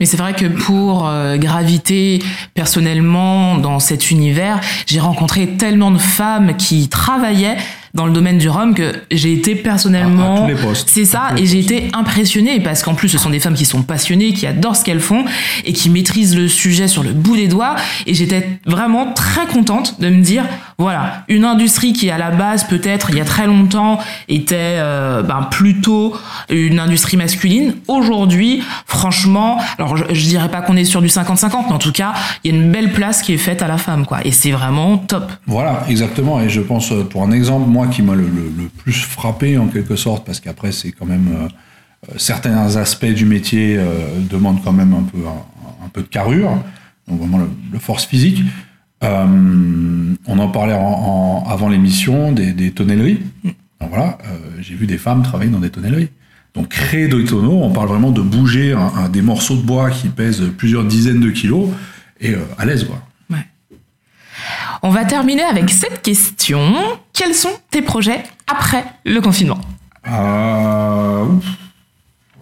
[0.00, 2.22] Mais c'est vrai que pour graviter
[2.54, 7.56] personnellement dans cet univers, j'ai rencontré tellement de femmes qui travaillaient
[7.94, 10.46] dans le domaine du rhum que j'ai été personnellement
[10.86, 13.82] c'est ça et j'ai été impressionnée parce qu'en plus ce sont des femmes qui sont
[13.82, 15.24] passionnées qui adorent ce qu'elles font
[15.64, 17.76] et qui maîtrisent le sujet sur le bout des doigts.
[18.06, 20.44] Et j'étais vraiment très contente de me dire
[20.80, 21.24] voilà.
[21.26, 23.98] Une industrie qui à la base peut-être il y a très longtemps
[24.28, 26.16] était euh, ben, plutôt
[26.50, 27.74] une industrie masculine.
[27.88, 31.90] Aujourd'hui franchement alors je, je dirais pas qu'on est sur du 50-50 mais en tout
[31.90, 32.14] cas
[32.44, 34.24] il y a une belle place qui est faite à la femme quoi.
[34.24, 35.32] Et c'est vraiment top.
[35.48, 36.40] Voilà exactement.
[36.40, 38.28] Et je pense euh, pour un exemple moi qui m'a le,
[38.76, 43.80] plus frappé en quelque sorte, parce qu'après c'est quand même euh, certains aspects du métier
[44.30, 46.50] demandent quand même un peu un, peu de carrure,
[47.08, 48.42] donc vraiment le, force physique.
[49.02, 53.20] On en parlait en, avant l'émission des, tonnelleries.
[53.80, 54.18] voilà,
[54.60, 56.10] j'ai vu des femmes travailler dans des tonnelleries.
[56.54, 58.74] Donc créer des tonneaux, on parle vraiment de bouger
[59.10, 61.68] des morceaux de bois qui pèsent plusieurs dizaines de kilos
[62.20, 63.02] et à l'aise quoi.
[64.82, 66.74] On va terminer avec cette question.
[67.12, 69.58] Quels sont tes projets après le confinement?
[70.06, 71.26] Euh,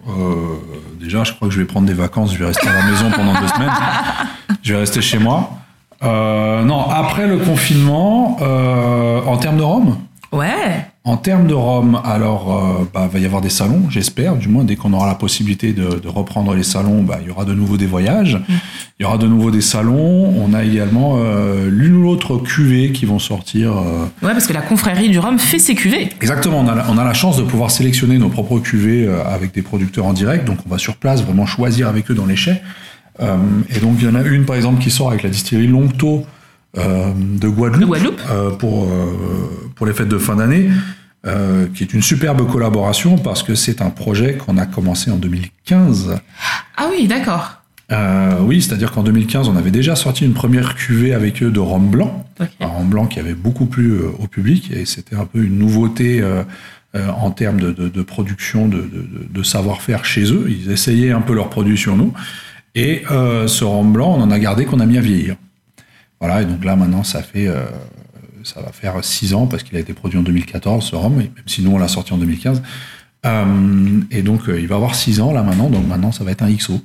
[0.07, 0.55] euh,
[0.99, 2.33] Déjà, je crois que je vais prendre des vacances.
[2.33, 3.71] Je vais rester à la maison pendant deux semaines.
[4.63, 5.51] Je vais rester chez moi.
[6.03, 9.97] Euh, non, après le confinement, en termes de Rome?
[10.31, 10.85] Ouais.
[11.05, 14.35] En termes de Rome, alors, euh, bah, va y avoir des salons, j'espère.
[14.35, 17.45] Du moins, dès qu'on aura la possibilité de, reprendre les salons, bah, il y aura
[17.45, 18.35] de nouveau des voyages.
[18.35, 18.53] Mm.
[18.99, 20.33] Il y aura de nouveau des salons.
[20.35, 23.77] On a également euh, l'une ou l'autre cuvée qui vont sortir.
[23.77, 24.03] Euh.
[24.21, 26.09] Ouais, parce que la confrérie du Rhum fait ses cuvées.
[26.17, 26.59] Exactement.
[26.59, 30.05] On a, on a la chance de pouvoir sélectionner nos propres cuvées avec des producteurs
[30.05, 30.43] en direct.
[30.43, 32.61] Donc, on va sur place vraiment choisir avec eux dans les chais.
[33.19, 36.25] Et donc, il y en a une, par exemple, qui sort avec la distillerie Longto
[36.75, 38.21] de Guadeloupe,
[38.59, 38.87] pour,
[39.75, 40.69] pour les fêtes de fin d'année.
[41.27, 45.17] Euh, qui est une superbe collaboration parce que c'est un projet qu'on a commencé en
[45.17, 46.15] 2015.
[46.77, 47.63] Ah oui, d'accord.
[47.91, 51.59] Euh, oui, c'est-à-dire qu'en 2015, on avait déjà sorti une première cuvée avec eux de
[51.59, 52.25] rhum blanc,
[52.61, 55.57] un rhum blanc qui avait beaucoup plu euh, au public et c'était un peu une
[55.57, 56.23] nouveauté
[56.93, 60.47] en termes de, production, de, savoir-faire chez eux.
[60.47, 62.13] Ils essayaient un peu leur produit sur nous
[62.77, 65.35] et ce rhum blanc, on en a gardé qu'on a mis à vieillir.
[66.19, 67.47] Voilà, et donc là maintenant, ça fait
[68.47, 71.29] ça va faire 6 ans parce qu'il a été produit en 2014, ce rhum, même
[71.45, 72.61] si nous on l'a sorti en 2015.
[73.25, 73.45] Euh,
[74.11, 76.43] et donc euh, il va avoir 6 ans là maintenant, donc maintenant ça va être
[76.43, 76.81] un XO.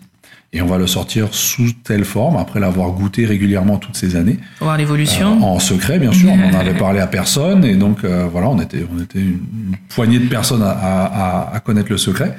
[0.55, 4.39] Et on va le sortir sous telle forme, après l'avoir goûté régulièrement toutes ces années.
[4.59, 5.39] Pour voir l'évolution.
[5.41, 6.31] Euh, en secret, bien sûr.
[6.31, 7.65] on n'en avait parlé à personne.
[7.65, 11.97] Et donc, voilà, on était, on était une, poignée de personnes à, à, connaître le
[11.97, 12.37] secret.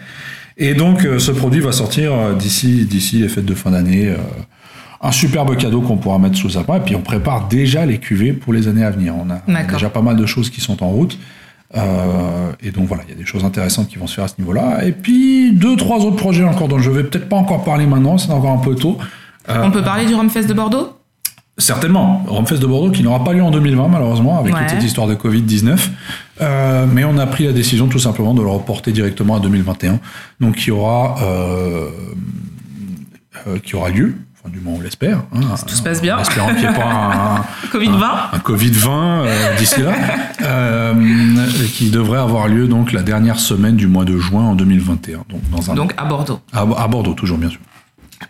[0.58, 4.14] Et donc, ce produit va sortir d'ici, d'ici les fêtes de fin d'année
[5.04, 6.78] un superbe cadeau qu'on pourra mettre sous sa main.
[6.78, 9.14] Et puis on prépare déjà les cuvées pour les années à venir.
[9.16, 11.20] On a, déjà pas mal de choses qui sont en route.
[11.76, 14.28] Euh, et donc voilà, il y a des choses intéressantes qui vont se faire à
[14.30, 14.86] ce niveau-là.
[14.86, 18.18] Et puis deux, trois autres projets encore dont je vais peut-être pas encore parler maintenant,
[18.18, 18.98] c'est encore un peu tôt.
[19.50, 20.94] Euh, on peut parler du Rumfest de Bordeaux?
[21.58, 24.62] Certainement, Romfest de Bordeaux qui n'aura pas lieu en 2020 malheureusement avec Ouais.
[24.62, 25.78] toute cette histoire de Covid-19.
[26.42, 30.00] Euh, mais on a pris la décision tout simplement de le reporter directement à 2021.
[30.40, 31.90] Donc qui aura, euh,
[33.48, 35.20] euh, qui aura lieu, enfin du moins on l'espère.
[35.34, 36.18] hein, tout se passe bien.
[36.18, 40.94] En espérant qu'il n'y ait pas un, Covid-20 un Covid-20 euh, d'ici là,
[41.74, 45.26] qui devrait avoir lieu donc la dernière semaine du mois de juin en 2021.
[45.30, 46.40] Donc dans un Donc à Bordeaux.
[46.52, 47.60] à, à Bordeaux toujours bien sûr.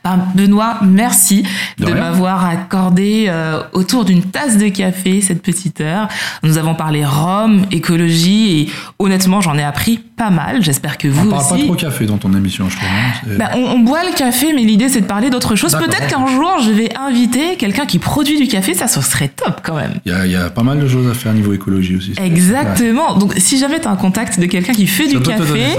[0.03, 1.43] Ben, Benoît, merci
[1.79, 6.07] De m'avoir accordé euh, autour d'une tasse de café cette petite heure.
[6.43, 10.61] Nous avons parlé Rome, écologie et honnêtement j'en ai appris pas mal.
[10.61, 11.63] J'espère que On vous parle pas aussi.
[11.65, 12.87] trop café dans ton émission, je trouve.
[12.89, 15.71] hein, c'est- Ben, on, on boit le café, mais l'idée c'est de parler d'autre chose.
[15.75, 19.61] Peut-être qu'un jour je vais inviter quelqu'un qui produit du café, ça ce serait top
[19.63, 19.93] quand même.
[20.05, 22.13] Il y, a, il y a pas mal de choses à faire niveau écologie aussi.
[22.21, 23.15] Exactement.
[23.17, 25.77] Donc si jamais tu as un contact de quelqu'un qui fait du café,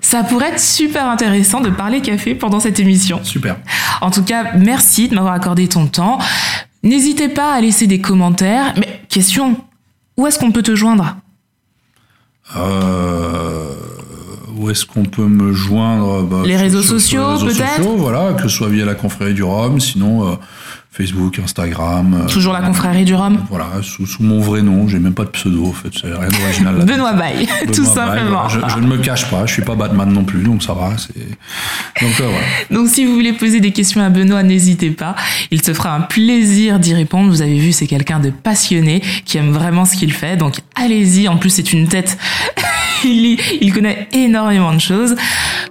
[0.00, 3.20] ça pourrait être super intéressant de parler café pendant cette émission.
[3.24, 3.47] Super.
[4.00, 6.18] En tout cas, merci de m'avoir accordé ton temps.
[6.82, 8.74] N'hésitez pas à laisser des commentaires.
[8.76, 9.56] Mais question,
[10.16, 11.16] où est-ce qu'on peut te joindre?
[12.56, 13.74] Euh,
[14.56, 16.22] où est-ce qu'on peut me joindre?
[16.22, 17.76] Bah, Les réseaux sociaux, les réseaux peut-être?
[17.76, 20.34] sociaux, Voilà, que ce soit via la confrérie du Rhum, sinon euh,
[20.90, 22.22] Facebook, Instagram.
[22.24, 25.24] euh, Toujours la confrérie du Rhum Voilà, sous, sous mon vrai nom, j'ai même pas
[25.24, 26.84] de pseudo en fait, c'est rien d'original.
[26.84, 28.48] Benoît Baye, tout simplement.
[28.48, 28.68] voilà.
[28.68, 30.88] je, je ne me cache pas, je suis pas Batman non plus, donc ça va.
[30.88, 30.96] Donc
[32.02, 32.46] euh, voilà.
[32.70, 35.14] Donc si vous voulez poser des questions à Benoît, n'hésitez pas.
[35.50, 37.28] Il se fera un plaisir d'y répondre.
[37.30, 40.36] Vous avez vu, c'est quelqu'un de passionné qui aime vraiment ce qu'il fait.
[40.36, 41.28] Donc allez-y.
[41.28, 42.18] En plus, c'est une tête.
[43.04, 45.14] il, il connaît énormément de choses.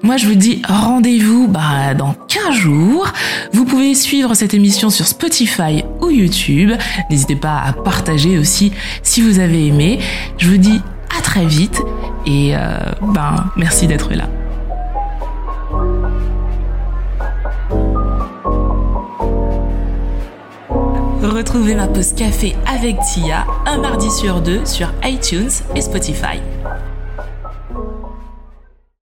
[0.04, 3.12] Moi, je vous dis rendez-vous bah, dans 15 jours.
[3.52, 6.72] Vous pouvez suivre cette émission Spotify ou YouTube.
[7.10, 10.00] N'hésitez pas à partager aussi si vous avez aimé.
[10.38, 10.82] Je vous dis
[11.18, 11.82] à très vite
[12.26, 14.26] et euh, ben merci d'être là.
[21.24, 26.40] Retrouvez ma pause café avec Tia un mardi sur deux sur iTunes et Spotify.